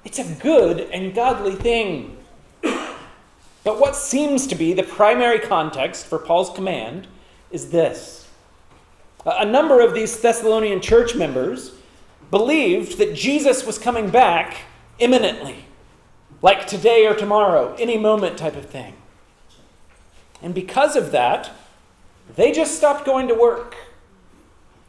It's 0.03 0.19
a 0.19 0.35
good 0.35 0.81
and 0.91 1.15
godly 1.15 1.55
thing. 1.55 2.17
But 2.61 3.79
what 3.79 3.95
seems 3.95 4.45
to 4.47 4.55
be 4.55 4.73
the 4.73 4.83
primary 4.83 5.39
context 5.39 6.05
for 6.05 6.19
Paul's 6.19 6.51
command 6.51 7.07
is 7.49 7.71
this. 7.71 8.29
A 9.25 9.45
number 9.45 9.81
of 9.81 9.95
these 9.95 10.19
Thessalonian 10.19 10.81
church 10.81 11.15
members 11.15 11.71
believed 12.29 12.99
that 12.99 13.15
Jesus 13.15 13.65
was 13.65 13.79
coming 13.79 14.11
back 14.11 14.57
imminently, 14.99 15.65
like 16.43 16.67
today 16.67 17.07
or 17.07 17.15
tomorrow, 17.15 17.75
any 17.79 17.97
moment 17.97 18.37
type 18.37 18.55
of 18.55 18.67
thing. 18.67 18.93
And 20.43 20.53
because 20.53 20.95
of 20.95 21.11
that, 21.11 21.49
they 22.35 22.51
just 22.51 22.77
stopped 22.77 23.05
going 23.05 23.27
to 23.29 23.33
work. 23.33 23.75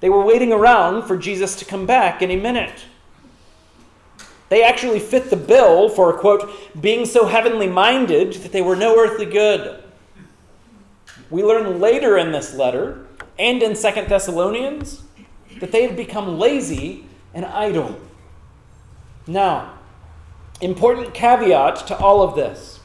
They 0.01 0.11
were 0.11 0.25
waiting 0.25 0.53
around 0.53 1.05
for 1.05 1.17
Jesus 1.17 1.57
to 1.57 1.65
come 1.65 1.87
back 1.87 2.23
any 2.23 2.37
minute. 2.37 2.85
They 4.49 4.63
actually 4.63 5.01
fit 5.01 5.31
the 5.31 5.37
bill 5.37 5.89
for, 5.89 6.13
quote, 6.13 6.49
being 6.81 7.05
so 7.05 7.27
heavenly 7.27 7.67
minded 7.67 8.35
that 8.35 8.53
they 8.53 8.63
were 8.63 8.77
no 8.77 8.97
earthly 8.99 9.27
good. 9.27 9.83
We 11.31 11.43
learn 11.43 11.81
later 11.81 12.17
in 12.17 12.31
this 12.31 12.55
letter 12.55 13.07
and 13.39 13.63
in 13.63 13.75
Second 13.75 14.09
Thessalonians 14.09 15.03
that 15.61 15.73
they 15.73 15.83
had 15.83 15.97
become 15.97 16.39
lazy 16.39 17.07
and 17.35 17.45
idle. 17.45 17.99
Now, 19.27 19.75
important 20.61 21.13
caveat 21.13 21.87
to 21.89 21.97
all 21.97 22.23
of 22.23 22.37
this 22.37 22.81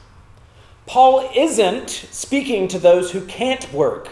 Paul 0.86 1.30
isn't 1.34 1.88
speaking 1.88 2.66
to 2.68 2.78
those 2.78 3.12
who 3.12 3.24
can't 3.26 3.72
work 3.72 4.10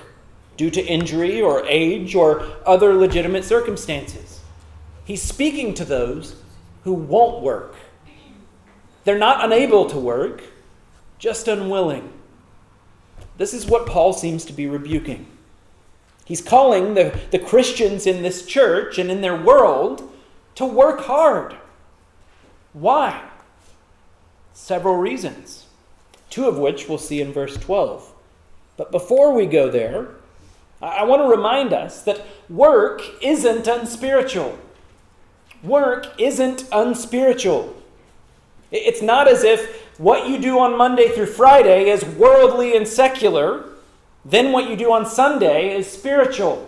due 0.60 0.68
to 0.68 0.84
injury 0.84 1.40
or 1.40 1.64
age 1.64 2.14
or 2.14 2.46
other 2.66 2.92
legitimate 2.92 3.42
circumstances. 3.42 4.40
He's 5.06 5.22
speaking 5.22 5.72
to 5.72 5.86
those 5.86 6.36
who 6.84 6.92
won't 6.92 7.42
work. 7.42 7.76
They're 9.04 9.16
not 9.16 9.42
unable 9.42 9.88
to 9.88 9.96
work, 9.96 10.42
just 11.18 11.48
unwilling. 11.48 12.12
This 13.38 13.54
is 13.54 13.64
what 13.64 13.86
Paul 13.86 14.12
seems 14.12 14.44
to 14.44 14.52
be 14.52 14.66
rebuking. 14.66 15.24
He's 16.26 16.42
calling 16.42 16.92
the, 16.92 17.18
the 17.30 17.38
Christians 17.38 18.06
in 18.06 18.22
this 18.22 18.44
church 18.44 18.98
and 18.98 19.10
in 19.10 19.22
their 19.22 19.40
world 19.40 20.12
to 20.56 20.66
work 20.66 21.00
hard. 21.00 21.56
Why? 22.74 23.30
Several 24.52 24.96
reasons 24.96 25.64
two 26.28 26.46
of 26.46 26.58
which 26.58 26.86
we'll 26.86 26.98
see 26.98 27.22
in 27.22 27.32
verse 27.32 27.56
12. 27.56 28.12
But 28.76 28.92
before 28.92 29.32
we 29.32 29.46
go 29.46 29.70
there, 29.70 30.08
I 30.82 31.04
want 31.04 31.22
to 31.22 31.28
remind 31.28 31.72
us 31.72 32.02
that 32.02 32.24
work 32.48 33.02
isn't 33.22 33.66
unspiritual. 33.66 34.58
Work 35.62 36.18
isn't 36.18 36.64
unspiritual. 36.72 37.76
It's 38.70 39.02
not 39.02 39.28
as 39.28 39.44
if 39.44 39.88
what 39.98 40.28
you 40.28 40.38
do 40.38 40.58
on 40.58 40.78
Monday 40.78 41.10
through 41.10 41.26
Friday 41.26 41.90
is 41.90 42.04
worldly 42.04 42.76
and 42.76 42.88
secular, 42.88 43.64
then 44.24 44.52
what 44.52 44.70
you 44.70 44.76
do 44.76 44.92
on 44.92 45.04
Sunday 45.04 45.76
is 45.76 45.90
spiritual. 45.90 46.66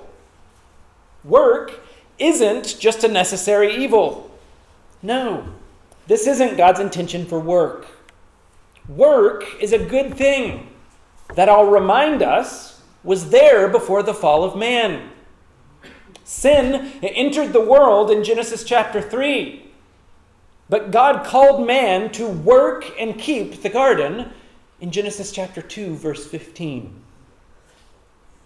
Work 1.25 1.81
isn't 2.18 2.79
just 2.79 3.05
a 3.05 3.09
necessary 3.09 3.75
evil. 3.77 4.31
No, 5.03 5.46
this 6.07 6.27
isn't 6.27 6.57
God's 6.57 6.81
intention 6.81 7.25
for 7.25 7.40
work. 7.40 7.87
Work 8.88 9.44
is 9.61 9.72
a 9.72 9.79
good 9.79 10.14
thing 10.14 10.68
that 11.35 11.48
I'll 11.48 11.70
remind 11.70 12.22
us 12.22 12.71
was 13.04 13.30
there 13.30 13.68
before 13.68 14.02
the 14.02 14.14
fall 14.14 14.44
of 14.44 14.56
man. 14.56 15.10
Sin 16.24 16.92
entered 17.02 17.52
the 17.52 17.64
world 17.64 18.10
in 18.10 18.24
Genesis 18.24 18.64
chapter 18.64 19.00
3. 19.00 19.70
But 20.68 20.90
God 20.90 21.26
called 21.26 21.66
man 21.66 22.10
to 22.12 22.26
work 22.26 22.90
and 22.98 23.18
keep 23.18 23.62
the 23.62 23.68
garden 23.68 24.30
in 24.80 24.90
Genesis 24.90 25.30
chapter 25.32 25.60
2, 25.60 25.96
verse 25.96 26.26
15. 26.26 27.02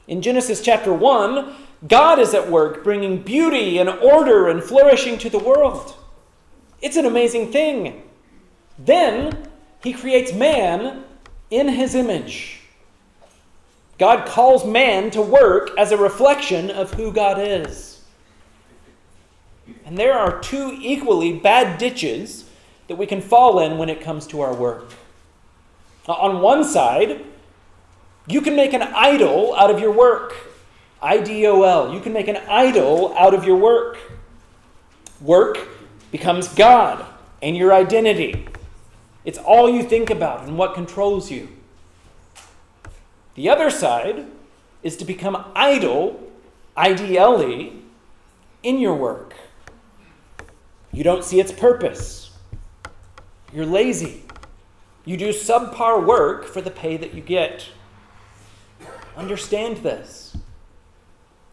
In 0.09 0.23
Genesis 0.23 0.61
chapter 0.61 0.92
1, 0.92 1.55
God 1.87 2.19
is 2.19 2.35
at 2.35 2.51
work 2.51 2.83
bringing 2.83 3.23
beauty 3.23 3.79
and 3.79 3.88
order 3.88 4.49
and 4.49 4.62
flourishing 4.62 5.19
to 5.19 5.31
the 5.31 5.38
world. 5.38 5.95
It's 6.81 6.97
an 6.97 7.07
amazing 7.07 7.53
thing. 7.53 8.03
Then 8.79 9.49
he 9.83 9.92
creates 9.92 10.33
man 10.33 11.05
in 11.51 11.69
his 11.69 11.95
image. 11.95 12.56
God 13.99 14.27
calls 14.27 14.65
man 14.65 15.11
to 15.13 15.23
work 15.23 15.71
as 15.79 15.91
a 15.91 15.97
reflection 15.97 16.71
of 16.71 16.93
who 16.95 17.13
God 17.13 17.39
is. 17.39 18.03
And 19.85 19.97
there 19.97 20.15
are 20.15 20.41
two 20.41 20.77
equally 20.81 21.39
bad 21.39 21.79
ditches 21.79 22.45
that 22.89 22.97
we 22.97 23.07
can 23.07 23.21
fall 23.21 23.59
in 23.61 23.79
when 23.79 23.89
it 23.89 24.01
comes 24.01 24.27
to 24.29 24.41
our 24.41 24.55
work. 24.55 24.91
On 26.07 26.41
one 26.41 26.63
side, 26.63 27.25
you 28.29 28.41
can 28.41 28.55
make 28.55 28.73
an 28.73 28.83
idol 28.83 29.55
out 29.57 29.71
of 29.71 29.81
your 29.81 29.93
work. 29.93 30.35
I 31.01 31.19
D 31.19 31.47
O 31.47 31.63
L. 31.63 31.93
You 31.93 32.01
can 32.01 32.13
make 32.13 32.29
an 32.29 32.37
idol 32.49 33.15
out 33.17 33.35
of 33.35 33.45
your 33.45 33.57
work. 33.57 33.99
Work 35.21 35.69
becomes 36.13 36.49
God 36.49 37.05
and 37.43 37.57
your 37.57 37.73
identity. 37.73 38.47
It's 39.25 39.39
all 39.39 39.69
you 39.69 39.83
think 39.83 40.11
about 40.11 40.45
and 40.45 40.57
what 40.57 40.75
controls 40.75 41.31
you. 41.31 41.49
The 43.37 43.51
other 43.51 43.70
side 43.70 44.27
is 44.83 44.96
to 44.96 45.05
become 45.05 45.44
idle, 45.55 46.20
ideally, 46.77 47.83
in 48.62 48.79
your 48.79 48.94
work. 48.94 49.35
You 50.90 51.05
don't 51.05 51.22
see 51.22 51.38
its 51.38 51.53
purpose. 51.53 52.31
You're 53.53 53.66
lazy. 53.66 54.25
You 55.05 55.16
do 55.16 55.29
subpar 55.29 56.05
work 56.05 56.46
for 56.46 56.61
the 56.61 56.70
pay 56.70 56.96
that 56.96 57.14
you 57.14 57.20
get. 57.20 57.68
understand 59.16 59.79
this. 59.79 60.37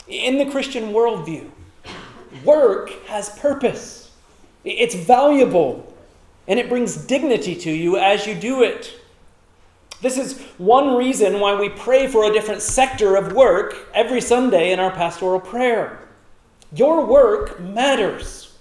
In 0.07 0.37
the 0.37 0.49
Christian 0.51 0.91
worldview, 0.91 1.49
work 2.43 2.91
has 3.07 3.29
purpose, 3.39 4.11
it's 4.65 4.95
valuable, 4.95 5.93
and 6.47 6.59
it 6.59 6.67
brings 6.67 6.97
dignity 6.97 7.55
to 7.55 7.71
you 7.71 7.97
as 7.97 8.27
you 8.27 8.35
do 8.35 8.63
it. 8.63 8.99
This 10.03 10.17
is 10.17 10.37
one 10.57 10.97
reason 10.97 11.39
why 11.39 11.57
we 11.57 11.69
pray 11.69 12.07
for 12.07 12.25
a 12.25 12.33
different 12.33 12.61
sector 12.61 13.15
of 13.15 13.31
work 13.31 13.73
every 13.93 14.19
Sunday 14.19 14.73
in 14.73 14.79
our 14.79 14.91
pastoral 14.91 15.39
prayer. 15.39 15.97
Your 16.75 17.05
work 17.05 17.61
matters. 17.61 18.53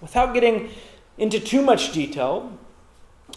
Without 0.00 0.32
getting 0.32 0.70
into 1.18 1.38
too 1.38 1.60
much 1.60 1.92
detail, 1.92 2.50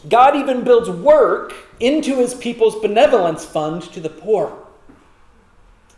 God 0.08 0.38
even 0.38 0.64
builds 0.64 0.90
work 0.90 1.54
into 1.82 2.16
his 2.16 2.34
people's 2.34 2.80
benevolence 2.82 3.44
fund 3.44 3.82
to 3.92 4.00
the 4.00 4.10
poor. 4.10 4.58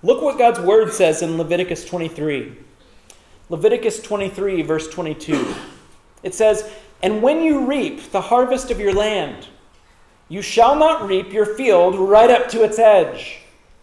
Look 0.01 0.23
what 0.23 0.39
God's 0.39 0.59
word 0.59 0.91
says 0.91 1.21
in 1.21 1.37
Leviticus 1.37 1.85
23. 1.85 2.57
Leviticus 3.49 4.01
23, 4.01 4.63
verse 4.63 4.87
22. 4.89 5.53
It 6.23 6.33
says, 6.33 6.71
And 7.03 7.21
when 7.21 7.43
you 7.43 7.67
reap 7.67 8.11
the 8.11 8.21
harvest 8.21 8.71
of 8.71 8.79
your 8.79 8.93
land, 8.93 9.49
you 10.29 10.41
shall 10.41 10.75
not 10.75 11.07
reap 11.07 11.31
your 11.31 11.45
field 11.45 11.95
right 11.95 12.29
up 12.29 12.49
to 12.49 12.63
its 12.63 12.79
edge, 12.79 13.39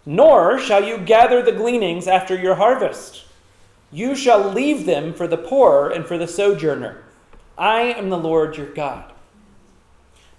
nor 0.07 0.59
shall 0.59 0.85
you 0.85 0.98
gather 0.98 1.42
the 1.42 1.53
gleanings 1.53 2.09
after 2.09 2.35
your 2.35 2.55
harvest. 2.55 3.24
You 3.92 4.14
shall 4.14 4.50
leave 4.50 4.87
them 4.87 5.12
for 5.12 5.26
the 5.26 5.37
poor 5.37 5.90
and 5.90 6.07
for 6.07 6.16
the 6.16 6.29
sojourner. 6.29 7.03
I 7.59 7.83
am 7.83 8.09
the 8.09 8.18
Lord 8.18 8.57
your 8.57 8.72
God. 8.72 9.12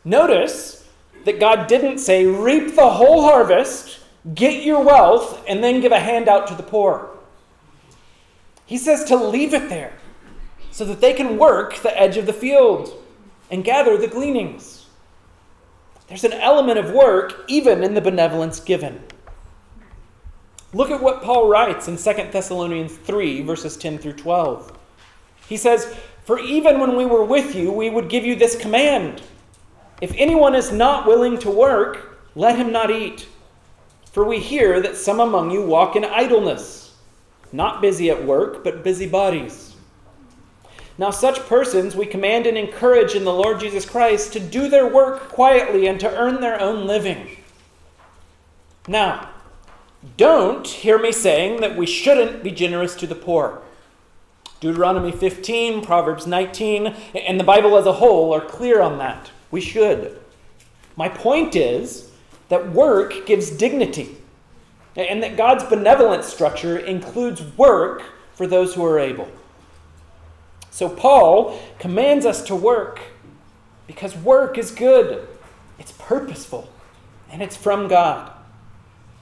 Notice 0.03 0.87
that 1.25 1.39
God 1.39 1.67
didn't 1.67 1.99
say, 1.99 2.25
reap 2.25 2.75
the 2.75 2.89
whole 2.89 3.21
harvest, 3.23 3.99
get 4.33 4.63
your 4.63 4.83
wealth, 4.83 5.43
and 5.47 5.63
then 5.63 5.81
give 5.81 5.91
a 5.91 5.99
handout 5.99 6.47
to 6.47 6.55
the 6.55 6.63
poor. 6.63 7.09
He 8.65 8.77
says 8.77 9.03
to 9.05 9.15
leave 9.15 9.53
it 9.53 9.69
there 9.69 9.93
so 10.71 10.85
that 10.85 11.01
they 11.01 11.13
can 11.13 11.37
work 11.37 11.75
the 11.77 11.97
edge 11.99 12.17
of 12.17 12.25
the 12.25 12.33
field 12.33 13.03
and 13.51 13.63
gather 13.63 13.97
the 13.97 14.07
gleanings. 14.07 14.80
There's 16.11 16.25
an 16.25 16.33
element 16.33 16.77
of 16.77 16.91
work 16.91 17.45
even 17.47 17.85
in 17.85 17.93
the 17.93 18.01
benevolence 18.01 18.59
given. 18.59 19.01
Look 20.73 20.91
at 20.91 21.01
what 21.01 21.21
Paul 21.21 21.47
writes 21.47 21.87
in 21.87 21.95
2 21.95 22.31
Thessalonians 22.33 22.97
3, 22.97 23.43
verses 23.43 23.77
10 23.77 23.97
through 23.97 24.15
12. 24.15 24.77
He 25.47 25.55
says, 25.55 25.95
For 26.25 26.37
even 26.37 26.81
when 26.81 26.97
we 26.97 27.05
were 27.05 27.23
with 27.23 27.55
you, 27.55 27.71
we 27.71 27.89
would 27.89 28.09
give 28.09 28.25
you 28.25 28.35
this 28.35 28.57
command 28.57 29.21
If 30.01 30.13
anyone 30.17 30.53
is 30.53 30.69
not 30.69 31.07
willing 31.07 31.39
to 31.39 31.49
work, 31.49 32.19
let 32.35 32.57
him 32.57 32.73
not 32.73 32.91
eat. 32.91 33.25
For 34.11 34.25
we 34.25 34.39
hear 34.39 34.81
that 34.81 34.97
some 34.97 35.21
among 35.21 35.51
you 35.51 35.65
walk 35.65 35.95
in 35.95 36.03
idleness, 36.03 36.93
not 37.53 37.81
busy 37.81 38.09
at 38.09 38.25
work, 38.25 38.65
but 38.65 38.83
busy 38.83 39.07
bodies. 39.07 39.70
Now, 41.01 41.09
such 41.09 41.47
persons 41.47 41.95
we 41.95 42.05
command 42.05 42.45
and 42.45 42.55
encourage 42.55 43.15
in 43.15 43.23
the 43.23 43.33
Lord 43.33 43.59
Jesus 43.59 43.87
Christ 43.87 44.33
to 44.33 44.39
do 44.39 44.69
their 44.69 44.85
work 44.85 45.29
quietly 45.29 45.87
and 45.87 45.99
to 45.99 46.15
earn 46.15 46.41
their 46.41 46.61
own 46.61 46.85
living. 46.85 47.37
Now, 48.87 49.31
don't 50.15 50.67
hear 50.67 50.99
me 50.99 51.11
saying 51.11 51.61
that 51.61 51.75
we 51.75 51.87
shouldn't 51.87 52.43
be 52.43 52.51
generous 52.51 52.93
to 52.97 53.07
the 53.07 53.15
poor. 53.15 53.63
Deuteronomy 54.59 55.11
15, 55.11 55.83
Proverbs 55.83 56.27
19, 56.27 56.93
and 57.15 57.39
the 57.39 57.43
Bible 57.43 57.79
as 57.79 57.87
a 57.87 57.93
whole 57.93 58.31
are 58.31 58.45
clear 58.45 58.79
on 58.79 58.99
that. 58.99 59.31
We 59.49 59.59
should. 59.59 60.19
My 60.95 61.09
point 61.09 61.55
is 61.55 62.11
that 62.49 62.73
work 62.73 63.25
gives 63.25 63.49
dignity, 63.49 64.17
and 64.95 65.23
that 65.23 65.35
God's 65.35 65.63
benevolent 65.63 66.25
structure 66.25 66.77
includes 66.77 67.41
work 67.57 68.03
for 68.35 68.45
those 68.45 68.75
who 68.75 68.85
are 68.85 68.99
able. 68.99 69.27
So 70.71 70.89
Paul 70.89 71.59
commands 71.77 72.25
us 72.25 72.41
to 72.43 72.55
work 72.55 73.01
because 73.85 74.15
work 74.15 74.57
is 74.57 74.71
good, 74.71 75.27
it's 75.77 75.91
purposeful, 75.91 76.69
and 77.29 77.41
it's 77.41 77.57
from 77.57 77.89
God. 77.89 78.31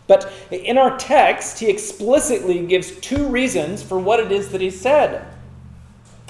But 0.08 0.32
in 0.52 0.78
our 0.78 0.98
text, 0.98 1.60
he 1.60 1.70
explicitly 1.70 2.66
gives 2.66 2.92
two 3.00 3.28
reasons 3.28 3.84
for 3.84 4.00
what 4.00 4.20
it 4.20 4.32
is 4.32 4.50
that 4.50 4.62
he 4.62 4.70
said. 4.70 5.26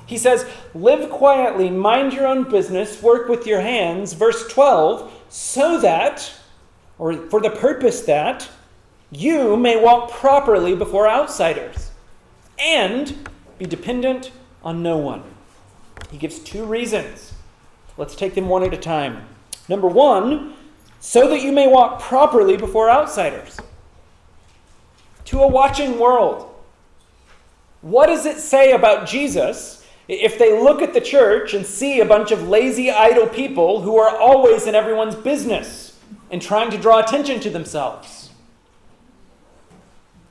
He 0.05 0.17
says, 0.17 0.45
Live 0.73 1.09
quietly, 1.09 1.69
mind 1.69 2.13
your 2.13 2.25
own 2.25 2.49
business, 2.49 3.01
work 3.01 3.29
with 3.29 3.45
your 3.45 3.61
hands, 3.61 4.13
verse 4.13 4.47
12, 4.51 5.11
so 5.29 5.79
that, 5.81 6.31
or 6.97 7.13
for 7.29 7.39
the 7.41 7.51
purpose 7.51 8.01
that, 8.01 8.49
you 9.11 9.55
may 9.57 9.81
walk 9.81 10.11
properly 10.11 10.75
before 10.75 11.09
outsiders 11.09 11.91
and 12.57 13.29
be 13.57 13.65
dependent 13.65 14.31
on 14.63 14.83
no 14.83 14.97
one. 14.97 15.23
He 16.11 16.17
gives 16.17 16.39
two 16.39 16.65
reasons. 16.65 17.33
Let's 17.97 18.15
take 18.15 18.35
them 18.35 18.47
one 18.47 18.63
at 18.63 18.73
a 18.73 18.77
time. 18.77 19.27
Number 19.67 19.87
one, 19.87 20.53
so 20.99 21.29
that 21.29 21.41
you 21.41 21.51
may 21.51 21.67
walk 21.67 22.01
properly 22.01 22.57
before 22.57 22.89
outsiders 22.89 23.57
to 25.25 25.41
a 25.41 25.47
watching 25.47 25.99
world. 25.99 26.49
What 27.81 28.07
does 28.07 28.25
it 28.25 28.37
say 28.37 28.71
about 28.71 29.07
Jesus 29.07 29.85
if 30.07 30.39
they 30.39 30.59
look 30.59 30.81
at 30.81 30.93
the 30.93 31.01
church 31.01 31.53
and 31.53 31.65
see 31.65 31.99
a 31.99 32.05
bunch 32.05 32.31
of 32.31 32.49
lazy, 32.49 32.89
idle 32.89 33.27
people 33.27 33.81
who 33.81 33.97
are 33.97 34.17
always 34.17 34.65
in 34.65 34.75
everyone's 34.75 35.15
business 35.15 35.97
and 36.31 36.41
trying 36.41 36.71
to 36.71 36.77
draw 36.77 36.99
attention 36.99 37.39
to 37.41 37.49
themselves? 37.49 38.31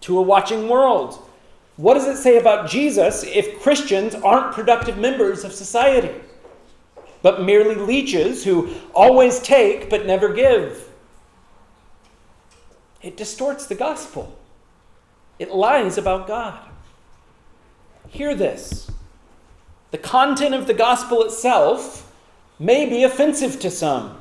To 0.03 0.19
a 0.19 0.23
watching 0.23 0.69
world. 0.69 1.28
What 1.79 1.95
does 1.95 2.09
it 2.09 2.21
say 2.21 2.39
about 2.39 2.69
Jesus 2.69 3.23
if 3.23 3.63
Christians 3.63 4.17
aren't 4.17 4.53
productive 4.53 4.99
members 4.99 5.45
of 5.45 5.53
society, 5.53 6.13
but 7.23 7.45
merely 7.45 7.77
leeches 7.77 8.45
who 8.45 8.75
always 8.93 9.39
take 9.39 9.89
but 9.89 10.05
never 10.05 10.33
give? 10.33 10.91
It 13.01 13.17
distorts 13.17 13.67
the 13.67 13.77
gospel. 13.77 14.37
It 15.39 15.55
lies 15.55 15.97
about 15.97 16.27
God. 16.27 16.69
Hear 18.09 18.35
this. 18.35 18.91
The 19.93 19.99
content 19.99 20.57
of 20.57 20.67
the 20.67 20.75
gospel 20.75 21.23
itself 21.23 22.13
may 22.59 22.89
be 22.89 23.05
offensive 23.05 23.61
to 23.61 23.71
some. 23.71 24.21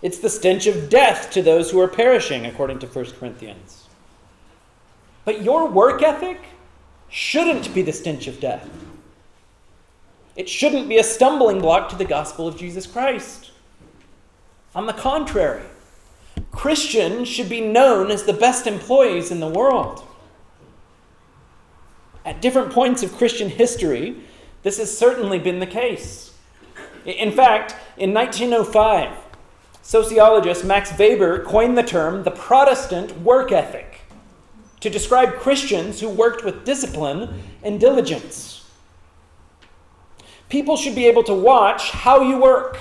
It's 0.00 0.18
the 0.18 0.30
stench 0.30 0.66
of 0.66 0.88
death 0.88 1.30
to 1.32 1.42
those 1.42 1.70
who 1.70 1.80
are 1.80 1.88
perishing, 1.88 2.46
according 2.46 2.78
to 2.78 2.86
1 2.86 3.04
Corinthians. 3.18 3.77
But 5.28 5.42
your 5.42 5.68
work 5.68 6.02
ethic 6.02 6.40
shouldn't 7.10 7.74
be 7.74 7.82
the 7.82 7.92
stench 7.92 8.28
of 8.28 8.40
death. 8.40 8.66
It 10.36 10.48
shouldn't 10.48 10.88
be 10.88 10.96
a 10.96 11.04
stumbling 11.04 11.60
block 11.60 11.90
to 11.90 11.96
the 11.96 12.06
gospel 12.06 12.48
of 12.48 12.56
Jesus 12.56 12.86
Christ. 12.86 13.50
On 14.74 14.86
the 14.86 14.94
contrary, 14.94 15.64
Christians 16.50 17.28
should 17.28 17.50
be 17.50 17.60
known 17.60 18.10
as 18.10 18.22
the 18.22 18.32
best 18.32 18.66
employees 18.66 19.30
in 19.30 19.38
the 19.38 19.50
world. 19.50 20.02
At 22.24 22.40
different 22.40 22.72
points 22.72 23.02
of 23.02 23.18
Christian 23.18 23.50
history, 23.50 24.16
this 24.62 24.78
has 24.78 24.96
certainly 24.96 25.38
been 25.38 25.58
the 25.58 25.66
case. 25.66 26.32
In 27.04 27.32
fact, 27.32 27.76
in 27.98 28.14
1905, 28.14 29.14
sociologist 29.82 30.64
Max 30.64 30.98
Weber 30.98 31.44
coined 31.44 31.76
the 31.76 31.82
term 31.82 32.22
the 32.22 32.30
Protestant 32.30 33.20
work 33.20 33.52
ethic 33.52 33.87
to 34.80 34.90
describe 34.90 35.34
Christians 35.34 36.00
who 36.00 36.08
worked 36.08 36.44
with 36.44 36.64
discipline 36.64 37.42
and 37.62 37.80
diligence. 37.80 38.64
People 40.48 40.76
should 40.76 40.94
be 40.94 41.06
able 41.06 41.24
to 41.24 41.34
watch 41.34 41.90
how 41.90 42.22
you 42.22 42.38
work 42.38 42.78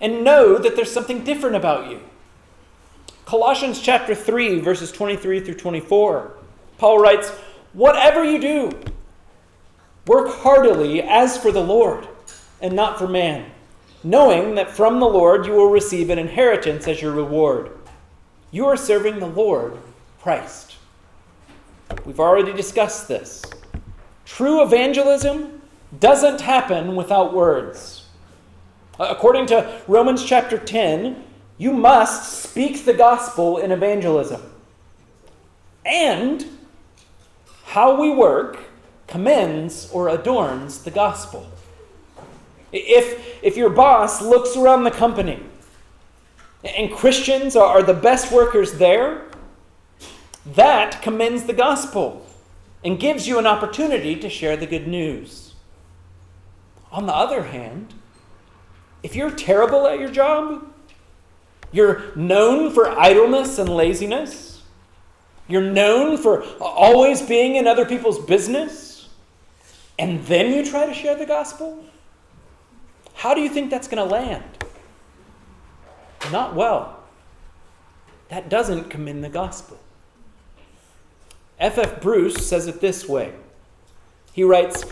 and 0.00 0.24
know 0.24 0.58
that 0.58 0.76
there's 0.76 0.92
something 0.92 1.24
different 1.24 1.56
about 1.56 1.90
you. 1.90 2.00
Colossians 3.26 3.80
chapter 3.80 4.14
3, 4.14 4.60
verses 4.60 4.92
23 4.92 5.40
through 5.40 5.54
24. 5.54 6.32
Paul 6.78 6.98
writes, 6.98 7.30
Whatever 7.72 8.24
you 8.24 8.38
do, 8.38 8.70
work 10.06 10.28
heartily 10.28 11.02
as 11.02 11.36
for 11.38 11.50
the 11.50 11.62
Lord 11.62 12.06
and 12.60 12.74
not 12.74 12.98
for 12.98 13.08
man, 13.08 13.50
knowing 14.02 14.54
that 14.54 14.70
from 14.70 15.00
the 15.00 15.06
Lord 15.06 15.46
you 15.46 15.52
will 15.52 15.70
receive 15.70 16.10
an 16.10 16.18
inheritance 16.18 16.86
as 16.86 17.00
your 17.00 17.12
reward. 17.12 17.70
You 18.50 18.66
are 18.66 18.76
serving 18.76 19.18
the 19.18 19.26
Lord, 19.26 19.78
Christ. 20.20 20.76
We've 22.04 22.20
already 22.20 22.52
discussed 22.52 23.08
this. 23.08 23.42
True 24.24 24.62
evangelism 24.62 25.62
doesn't 26.00 26.40
happen 26.40 26.96
without 26.96 27.34
words. 27.34 28.06
Uh, 28.98 29.08
according 29.10 29.46
to 29.46 29.80
Romans 29.88 30.24
chapter 30.24 30.58
10, 30.58 31.22
you 31.58 31.72
must 31.72 32.42
speak 32.42 32.84
the 32.84 32.94
gospel 32.94 33.58
in 33.58 33.72
evangelism. 33.72 34.42
And 35.84 36.46
how 37.64 38.00
we 38.00 38.10
work 38.10 38.58
commends 39.06 39.90
or 39.92 40.08
adorns 40.08 40.82
the 40.84 40.90
gospel. 40.90 41.46
If, 42.72 43.42
if 43.42 43.56
your 43.56 43.70
boss 43.70 44.20
looks 44.20 44.56
around 44.56 44.84
the 44.84 44.90
company 44.90 45.40
and 46.64 46.90
Christians 46.92 47.56
are 47.56 47.82
the 47.82 47.94
best 47.94 48.32
workers 48.32 48.74
there, 48.74 49.26
that 50.46 51.00
commends 51.02 51.44
the 51.44 51.52
gospel 51.52 52.26
and 52.84 53.00
gives 53.00 53.26
you 53.26 53.38
an 53.38 53.46
opportunity 53.46 54.14
to 54.16 54.28
share 54.28 54.56
the 54.56 54.66
good 54.66 54.86
news. 54.86 55.54
On 56.92 57.06
the 57.06 57.14
other 57.14 57.44
hand, 57.44 57.94
if 59.02 59.16
you're 59.16 59.30
terrible 59.30 59.86
at 59.86 59.98
your 59.98 60.10
job, 60.10 60.66
you're 61.72 62.14
known 62.14 62.72
for 62.72 62.88
idleness 62.88 63.58
and 63.58 63.68
laziness, 63.68 64.62
you're 65.48 65.60
known 65.60 66.16
for 66.16 66.44
always 66.60 67.20
being 67.20 67.56
in 67.56 67.66
other 67.66 67.84
people's 67.84 68.24
business, 68.24 69.08
and 69.98 70.24
then 70.26 70.52
you 70.52 70.64
try 70.64 70.86
to 70.86 70.94
share 70.94 71.16
the 71.16 71.26
gospel, 71.26 71.84
how 73.14 73.34
do 73.34 73.40
you 73.40 73.48
think 73.48 73.70
that's 73.70 73.88
going 73.88 74.06
to 74.06 74.12
land? 74.12 74.44
Not 76.30 76.54
well. 76.54 77.00
That 78.28 78.48
doesn't 78.48 78.90
commend 78.90 79.22
the 79.22 79.28
gospel. 79.28 79.78
F.F. 81.58 81.78
F. 81.78 82.00
Bruce 82.00 82.46
says 82.46 82.66
it 82.66 82.80
this 82.80 83.08
way 83.08 83.32
He 84.32 84.44
writes, 84.44 84.84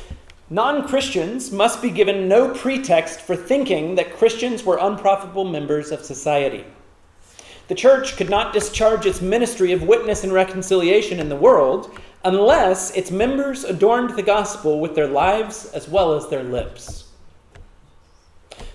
Non 0.50 0.86
Christians 0.86 1.50
must 1.50 1.80
be 1.80 1.90
given 1.90 2.28
no 2.28 2.52
pretext 2.54 3.20
for 3.20 3.34
thinking 3.34 3.94
that 3.94 4.16
Christians 4.16 4.64
were 4.64 4.78
unprofitable 4.80 5.44
members 5.44 5.90
of 5.90 6.04
society. 6.04 6.64
The 7.68 7.74
church 7.74 8.16
could 8.16 8.28
not 8.28 8.52
discharge 8.52 9.06
its 9.06 9.22
ministry 9.22 9.72
of 9.72 9.82
witness 9.82 10.24
and 10.24 10.32
reconciliation 10.32 11.20
in 11.20 11.30
the 11.30 11.36
world 11.36 11.90
unless 12.24 12.90
its 12.90 13.10
members 13.10 13.64
adorned 13.64 14.10
the 14.10 14.22
gospel 14.22 14.78
with 14.78 14.94
their 14.94 15.08
lives 15.08 15.66
as 15.72 15.88
well 15.88 16.12
as 16.12 16.28
their 16.28 16.42
lips. 16.42 17.04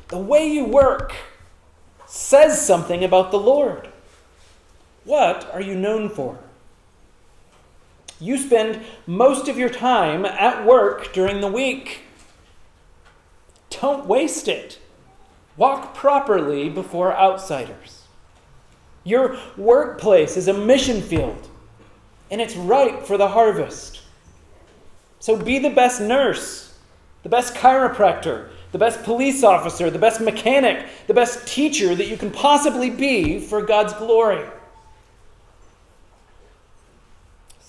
The 0.08 0.18
way 0.18 0.50
you 0.50 0.66
work 0.66 1.14
says 2.08 2.66
something 2.66 3.04
about 3.04 3.32
the 3.32 3.40
Lord. 3.40 3.90
What 5.04 5.50
are 5.54 5.62
you 5.62 5.76
known 5.76 6.10
for? 6.10 6.40
You 8.20 8.38
spend 8.38 8.82
most 9.06 9.48
of 9.48 9.58
your 9.58 9.70
time 9.70 10.26
at 10.26 10.66
work 10.66 11.14
during 11.14 11.42
the 11.42 11.48
week. 11.48 12.02
Don't 13.70 14.08
waste 14.08 14.48
it. 14.48 14.80
Walk 15.56 15.94
properly 15.94 16.70
before 16.70 17.16
outsiders. 17.16 18.04
Your 19.04 19.38
workplace 19.56 20.36
is 20.36 20.48
a 20.48 20.54
mission 20.54 21.02
field, 21.02 21.48
and 22.30 22.42
it's 22.42 22.56
ripe 22.56 23.04
for 23.04 23.18
the 23.18 23.30
harvest. 23.30 24.02
So 25.20 25.38
be 25.38 25.60
the 25.60 25.70
best 25.70 26.02
nurse, 26.02 26.78
the 27.24 27.30
best 27.30 27.56
chiropractor, 27.56 28.50
the 28.72 28.78
best 28.78 29.04
police 29.04 29.44
officer, 29.44 29.90
the 29.90 30.00
best 30.00 30.22
mechanic, 30.22 30.88
the 31.08 31.14
best 31.14 31.48
teacher 31.48 31.96
that 31.96 32.08
you 32.08 32.18
can 32.18 32.32
possibly 32.32 32.90
be 32.90 33.40
for 33.40 33.62
God's 33.62 33.94
glory. 33.94 34.46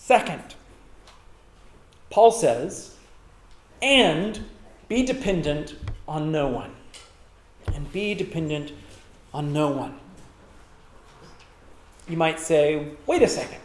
Second, 0.09 0.55
Paul 2.09 2.31
says, 2.31 2.97
and 3.83 4.43
be 4.89 5.03
dependent 5.03 5.75
on 6.09 6.33
no 6.33 6.49
one. 6.49 6.75
And 7.75 7.93
be 7.93 8.15
dependent 8.15 8.73
on 9.35 9.53
no 9.53 9.69
one. 9.69 10.01
You 12.09 12.17
might 12.17 12.41
say, 12.41 12.93
wait 13.07 13.21
a 13.21 13.29
second. 13.29 13.61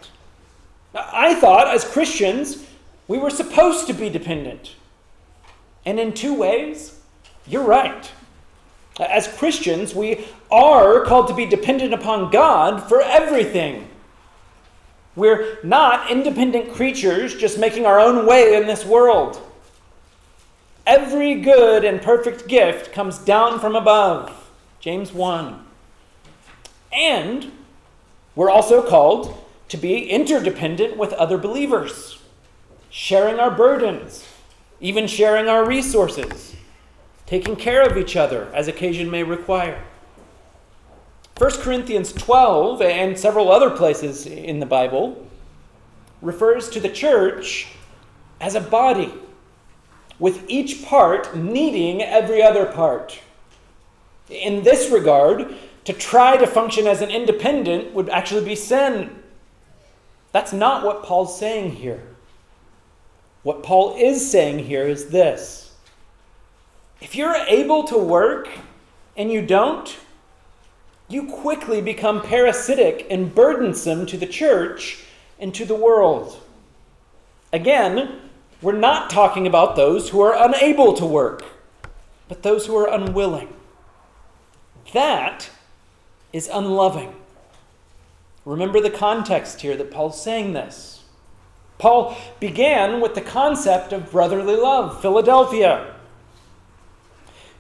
I 0.94 1.34
thought 1.36 1.74
as 1.74 1.86
Christians 1.86 2.68
we 3.08 3.18
were 3.18 3.30
supposed 3.30 3.88
to 3.88 3.94
be 3.94 4.10
dependent. 4.10 4.76
And 5.86 5.98
in 5.98 6.12
two 6.12 6.34
ways, 6.34 7.00
you're 7.48 7.64
right. 7.64 8.12
As 9.00 9.30
Christians, 9.30 9.96
we 9.96 10.26
are 10.52 11.06
called 11.06 11.30
to 11.30 11.34
be 11.34 11.46
dependent 11.46 11.94
upon 11.94 12.32
God 12.32 12.84
for 12.90 13.02
everything. 13.02 13.88
We're 15.16 15.60
not 15.64 16.10
independent 16.10 16.74
creatures 16.74 17.36
just 17.36 17.60
making 17.60 17.86
our 17.86 18.00
own 18.00 18.26
way 18.26 18.56
in 18.56 18.68
this 18.68 18.86
world. 18.86 19.40
Every 20.86 21.36
good 21.36 21.86
and 21.86 22.02
perfect 22.02 22.48
gift 22.48 22.92
comes 22.92 23.18
down 23.20 23.60
from 23.60 23.76
above. 23.76 24.50
James 24.80 25.14
1. 25.14 25.64
And 26.92 27.52
we're 28.36 28.50
also 28.50 28.88
called 28.88 29.38
to 29.70 29.78
be 29.78 30.10
interdependent 30.10 30.98
with 30.98 31.14
other 31.14 31.38
believers, 31.38 32.20
sharing 32.90 33.40
our 33.40 33.52
burdens, 33.52 34.28
even 34.82 35.08
sharing 35.08 35.48
our 35.48 35.66
resources, 35.66 36.56
taking 37.26 37.56
care 37.56 37.84
of 37.84 37.98
each 37.98 38.16
other 38.16 38.52
as 38.54 38.68
occasion 38.68 39.10
may 39.10 39.24
require. 39.24 39.82
1 41.38 41.52
Corinthians 41.62 42.14
12 42.14 42.82
and 42.82 43.18
several 43.18 43.52
other 43.52 43.72
places 43.72 44.28
in 44.28 44.60
the 44.60 44.66
Bible 44.66 45.28
refers 46.22 46.70
to 46.70 46.80
the 46.80 46.90
church 46.90 47.70
as 48.40 48.56
a 48.56 48.62
body, 48.62 49.12
with 50.20 50.48
each 50.48 50.86
part 50.86 51.36
needing 51.36 52.02
every 52.02 52.44
other 52.44 52.66
part. 52.66 53.20
In 54.30 54.64
this 54.64 54.92
regard, 54.92 55.56
to 55.86 55.94
try 55.94 56.38
to 56.38 56.48
function 56.48 56.88
as 56.88 57.02
an 57.02 57.10
independent 57.10 57.94
would 57.94 58.10
actually 58.10 58.46
be 58.46 58.56
sin. 58.56 59.24
That's 60.32 60.54
not 60.54 60.86
what 60.86 61.04
Paul's 61.04 61.38
saying 61.38 61.74
here. 61.74 62.02
What 63.44 63.64
Paul 63.64 63.96
is 63.98 64.30
saying 64.30 64.60
here 64.60 64.88
is 64.88 65.08
this 65.08 65.74
if 67.02 67.16
you're 67.16 67.36
able 67.36 67.84
to 67.86 67.98
work 67.98 68.48
and 69.18 69.32
you 69.32 69.46
don't, 69.46 69.98
you 71.08 71.28
quickly 71.28 71.82
become 71.82 72.22
parasitic 72.22 73.06
and 73.10 73.34
burdensome 73.34 74.06
to 74.08 74.18
the 74.18 74.26
church 74.26 75.04
and 75.40 75.54
to 75.54 75.66
the 75.66 75.76
world. 75.76 76.42
Again, 77.52 78.20
we're 78.62 78.72
not 78.74 79.10
talking 79.10 79.46
about 79.46 79.76
those 79.76 80.10
who 80.10 80.22
are 80.22 80.36
unable 80.36 80.94
to 80.94 81.06
work, 81.06 81.44
but 82.28 82.44
those 82.44 82.66
who 82.66 82.76
are 82.78 82.90
unwilling. 82.90 83.54
That 84.94 85.50
is 86.32 86.50
unloving. 86.52 87.14
Remember 88.46 88.82
the 88.82 88.90
context 88.90 89.62
here 89.62 89.78
that 89.78 89.92
Paul's 89.92 90.22
saying 90.22 90.54
this. 90.54 91.04
Paul 91.78 92.18
began 92.40 93.02
with 93.02 93.16
the 93.16 93.22
concept 93.22 93.94
of 93.94 94.12
brotherly 94.12 94.56
love, 94.56 95.02
Philadelphia 95.02 95.93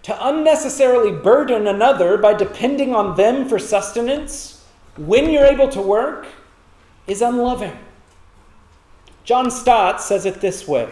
to 0.04 0.28
unnecessarily 0.28 1.12
burden 1.12 1.66
another 1.68 2.18
by 2.18 2.34
depending 2.34 2.94
on 2.94 3.16
them 3.16 3.48
for 3.48 3.58
sustenance 3.58 4.64
when 4.98 5.30
you're 5.30 5.46
able 5.46 5.70
to 5.70 5.82
work 5.82 6.28
is 7.08 7.22
unloving. 7.22 7.78
John 9.24 9.50
Stott 9.50 10.02
says 10.02 10.26
it 10.26 10.42
this 10.42 10.68
way 10.68 10.90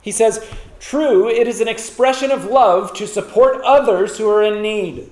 He 0.00 0.12
says, 0.12 0.48
True, 0.78 1.28
it 1.28 1.48
is 1.48 1.60
an 1.60 1.68
expression 1.68 2.30
of 2.30 2.44
love 2.44 2.94
to 2.94 3.06
support 3.06 3.60
others 3.64 4.16
who 4.16 4.30
are 4.30 4.42
in 4.42 4.62
need. 4.62 5.10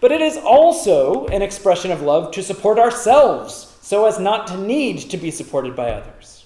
But 0.00 0.12
it 0.12 0.20
is 0.20 0.36
also 0.36 1.26
an 1.28 1.40
expression 1.40 1.90
of 1.90 2.02
love 2.02 2.30
to 2.32 2.42
support 2.42 2.78
ourselves 2.78 3.76
so 3.80 4.04
as 4.04 4.18
not 4.18 4.46
to 4.48 4.56
need 4.58 4.98
to 5.10 5.16
be 5.16 5.30
supported 5.30 5.74
by 5.74 5.90
others 5.90 6.37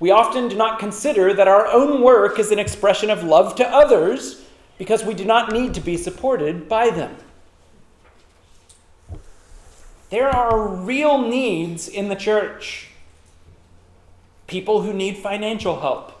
we 0.00 0.10
often 0.10 0.48
do 0.48 0.56
not 0.56 0.78
consider 0.78 1.34
that 1.34 1.46
our 1.46 1.66
own 1.66 2.02
work 2.02 2.38
is 2.38 2.50
an 2.50 2.58
expression 2.58 3.10
of 3.10 3.22
love 3.22 3.54
to 3.56 3.68
others 3.68 4.42
because 4.78 5.04
we 5.04 5.12
do 5.12 5.26
not 5.26 5.52
need 5.52 5.74
to 5.74 5.80
be 5.80 5.98
supported 5.98 6.68
by 6.68 6.88
them. 6.88 7.14
There 10.08 10.28
are 10.28 10.66
real 10.66 11.18
needs 11.28 11.86
in 11.86 12.08
the 12.08 12.16
church 12.16 12.88
people 14.46 14.82
who 14.82 14.92
need 14.92 15.16
financial 15.16 15.78
help, 15.78 16.20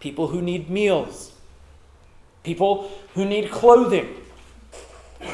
people 0.00 0.26
who 0.26 0.42
need 0.42 0.68
meals, 0.68 1.32
people 2.42 2.90
who 3.14 3.24
need 3.24 3.50
clothing, 3.50 4.16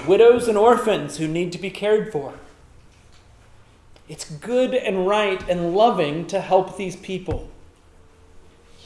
widows 0.07 0.47
and 0.47 0.57
orphans 0.57 1.17
who 1.17 1.27
need 1.27 1.51
to 1.51 1.59
be 1.59 1.71
cared 1.71 2.13
for. 2.13 2.35
It's 4.09 4.31
good 4.31 4.75
and 4.75 5.07
right 5.07 5.47
and 5.49 5.75
loving 5.75 6.27
to 6.29 6.41
help 6.41 6.77
these 6.77 6.97
people. 6.97 7.49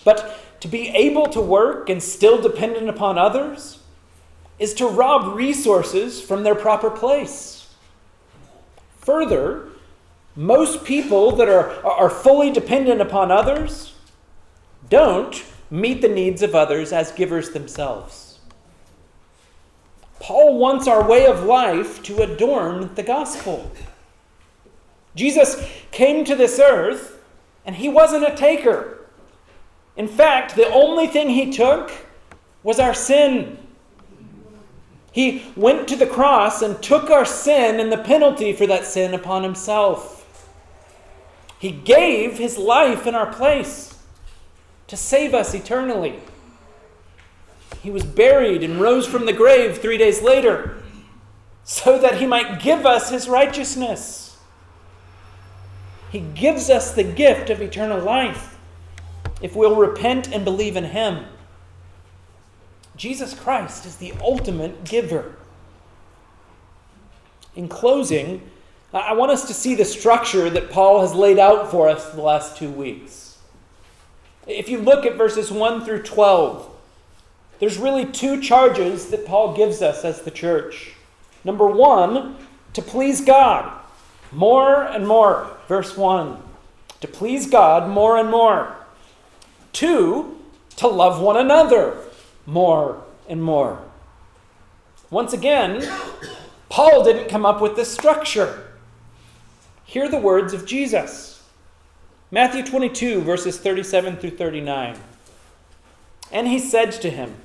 But 0.05 0.39
to 0.61 0.69
be 0.69 0.89
able 0.89 1.27
to 1.27 1.41
work 1.41 1.89
and 1.89 2.03
still 2.03 2.41
dependent 2.41 2.89
upon 2.89 3.19
others 3.19 3.79
is 4.59 4.75
to 4.75 4.87
rob 4.87 5.35
resources 5.35 6.21
from 6.21 6.43
their 6.43 6.55
proper 6.55 6.91
place. 6.91 7.75
Further, 9.01 9.69
most 10.37 10.85
people 10.85 11.37
that 11.37 11.49
are, 11.49 11.85
are 11.85 12.11
fully 12.11 12.51
dependent 12.51 13.01
upon 13.01 13.31
others 13.31 13.95
don't 14.89 15.45
meet 15.71 16.03
the 16.03 16.09
needs 16.09 16.43
of 16.43 16.55
others 16.55 16.93
as 16.93 17.13
givers 17.13 17.51
themselves. 17.51 18.39
Paul 20.19 20.59
wants 20.59 20.87
our 20.87 21.09
way 21.09 21.27
of 21.27 21.45
life 21.45 22.03
to 22.05 22.23
adorn 22.23 22.95
the 22.95 23.03
gospel. 23.03 23.71
Jesus 25.15 25.65
came 25.91 26.25
to 26.25 26.35
this 26.35 26.59
earth 26.59 27.23
and 27.65 27.77
he 27.77 27.89
wasn't 27.89 28.25
a 28.25 28.35
taker. 28.35 28.99
In 29.97 30.09
fact, 30.09 30.57
the 30.57 30.69
only 30.69 31.07
thing 31.07 31.31
he 31.31 31.51
took 31.51 31.91
was 32.63 32.79
our 32.79 32.95
sin. 32.95 33.59
He 35.13 35.45
went 35.57 35.89
to 35.89 35.97
the 35.97 36.07
cross 36.07 36.63
and 36.63 36.81
took 36.83 37.11
our 37.11 37.25
sin 37.25 37.81
and 37.81 37.91
the 37.91 37.99
penalty 37.99 38.53
for 38.53 38.67
that 38.67 38.87
sin 38.87 39.13
upon 39.13 39.43
himself. 39.43 40.17
He 41.59 41.73
gave 41.73 42.39
his 42.39 42.57
life 42.57 43.07
in 43.07 43.15
our 43.15 43.31
place 43.33 43.99
to 44.87 44.97
save 44.97 45.35
us 45.35 45.53
eternally. 45.53 46.21
He 47.83 47.91
was 47.91 48.05
buried 48.05 48.63
and 48.63 48.81
rose 48.81 49.07
from 49.07 49.27
the 49.27 49.33
grave 49.33 49.79
three 49.79 49.99
days 49.99 50.23
later 50.23 50.83
so 51.65 51.99
that 51.99 52.19
he 52.19 52.27
might 52.27 52.61
give 52.61 52.87
us 52.87 53.11
his 53.11 53.29
righteousness. 53.29 54.30
He 56.11 56.21
gives 56.21 56.71
us 56.71 56.93
the 56.93 57.05
gift 57.05 57.51
of 57.51 57.63
eternal 57.63 58.01
life 58.01 58.59
if 59.41 59.55
we'll 59.55 59.77
repent 59.77 60.33
and 60.33 60.45
believe 60.45 60.77
in 60.77 60.85
him. 60.85 61.25
Jesus 62.97 63.33
Christ 63.33 63.87
is 63.87 63.97
the 63.97 64.13
ultimate 64.21 64.85
giver. 64.85 65.37
In 67.55 67.69
closing, 67.69 68.43
I 68.93 69.13
want 69.13 69.31
us 69.31 69.47
to 69.47 69.55
see 69.55 69.75
the 69.75 69.85
structure 69.85 70.51
that 70.51 70.71
Paul 70.71 71.01
has 71.01 71.15
laid 71.15 71.39
out 71.39 71.71
for 71.71 71.89
us 71.89 72.11
the 72.11 72.21
last 72.21 72.57
two 72.57 72.71
weeks. 72.71 73.39
If 74.47 74.69
you 74.69 74.79
look 74.79 75.07
at 75.07 75.17
verses 75.17 75.51
1 75.53 75.85
through 75.85 76.03
12, 76.03 76.69
there's 77.61 77.79
really 77.79 78.05
two 78.05 78.41
charges 78.41 79.11
that 79.11 79.27
Paul 79.27 79.55
gives 79.55 79.81
us 79.81 80.05
as 80.05 80.23
the 80.23 80.31
church. 80.31 80.95
Number 81.45 81.67
one, 81.67 82.37
to 82.73 82.83
please 82.83 83.21
God 83.21 83.81
more 84.33 84.85
and 84.85 85.07
more. 85.07 85.57
Verse 85.71 85.97
1. 85.97 86.37
To 87.01 87.07
please 87.07 87.49
God 87.49 87.89
more 87.89 88.19
and 88.19 88.29
more. 88.29 88.75
Two, 89.73 90.37
to 90.75 90.89
love 90.89 91.21
one 91.21 91.37
another 91.37 91.97
more 92.45 93.05
and 93.29 93.41
more. 93.41 93.81
Once 95.11 95.33
again, 95.33 95.89
Paul 96.71 97.05
didn't 97.05 97.29
come 97.29 97.47
up 97.47 97.61
with 97.61 97.77
this 97.77 97.95
structure. 97.95 98.67
Hear 99.85 100.09
the 100.09 100.19
words 100.19 100.53
of 100.53 100.67
Jesus. 100.67 101.41
Matthew 102.33 102.65
22, 102.65 103.21
verses 103.21 103.57
37 103.57 104.17
through 104.17 104.31
39. 104.31 104.99
And 106.33 106.49
he 106.49 106.59
said 106.59 106.91
to 106.95 107.11
him, 107.11 107.37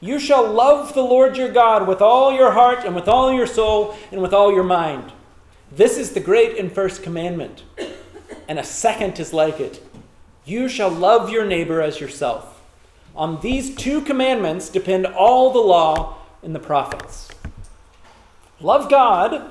You 0.00 0.18
shall 0.18 0.50
love 0.50 0.94
the 0.94 1.02
Lord 1.02 1.36
your 1.36 1.52
God 1.52 1.86
with 1.86 2.00
all 2.00 2.32
your 2.32 2.52
heart, 2.52 2.86
and 2.86 2.94
with 2.94 3.08
all 3.08 3.30
your 3.30 3.46
soul, 3.46 3.94
and 4.10 4.22
with 4.22 4.32
all 4.32 4.54
your 4.54 4.64
mind. 4.64 5.12
This 5.74 5.96
is 5.96 6.12
the 6.12 6.20
great 6.20 6.58
and 6.58 6.70
first 6.70 7.02
commandment. 7.02 7.62
And 8.46 8.58
a 8.58 8.64
second 8.64 9.18
is 9.18 9.32
like 9.32 9.58
it 9.58 9.82
You 10.44 10.68
shall 10.68 10.90
love 10.90 11.30
your 11.30 11.46
neighbor 11.46 11.80
as 11.80 11.98
yourself. 11.98 12.60
On 13.14 13.40
these 13.40 13.74
two 13.74 14.02
commandments 14.02 14.68
depend 14.68 15.06
all 15.06 15.52
the 15.52 15.58
law 15.58 16.18
and 16.42 16.54
the 16.54 16.60
prophets. 16.60 17.30
Love 18.60 18.90
God, 18.90 19.50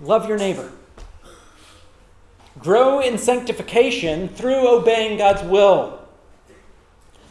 love 0.00 0.28
your 0.28 0.38
neighbor. 0.38 0.70
Grow 2.58 3.00
in 3.00 3.16
sanctification 3.18 4.28
through 4.28 4.68
obeying 4.68 5.16
God's 5.16 5.42
will. 5.42 6.00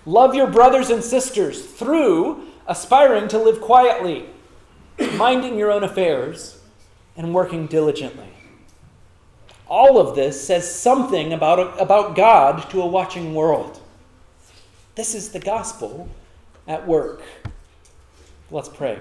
Love 0.05 0.33
your 0.33 0.47
brothers 0.47 0.89
and 0.89 1.03
sisters 1.03 1.63
through 1.63 2.45
aspiring 2.65 3.27
to 3.27 3.37
live 3.37 3.61
quietly, 3.61 4.25
minding 5.15 5.57
your 5.57 5.71
own 5.71 5.83
affairs, 5.83 6.56
and 7.17 7.33
working 7.33 7.67
diligently. 7.67 8.29
All 9.67 9.99
of 9.99 10.15
this 10.15 10.41
says 10.41 10.73
something 10.73 11.33
about, 11.33 11.81
about 11.81 12.15
God 12.15 12.69
to 12.69 12.81
a 12.81 12.87
watching 12.87 13.35
world. 13.35 13.81
This 14.95 15.13
is 15.13 15.31
the 15.31 15.39
gospel 15.39 16.07
at 16.67 16.87
work. 16.87 17.21
Let's 18.49 18.69
pray. 18.69 18.99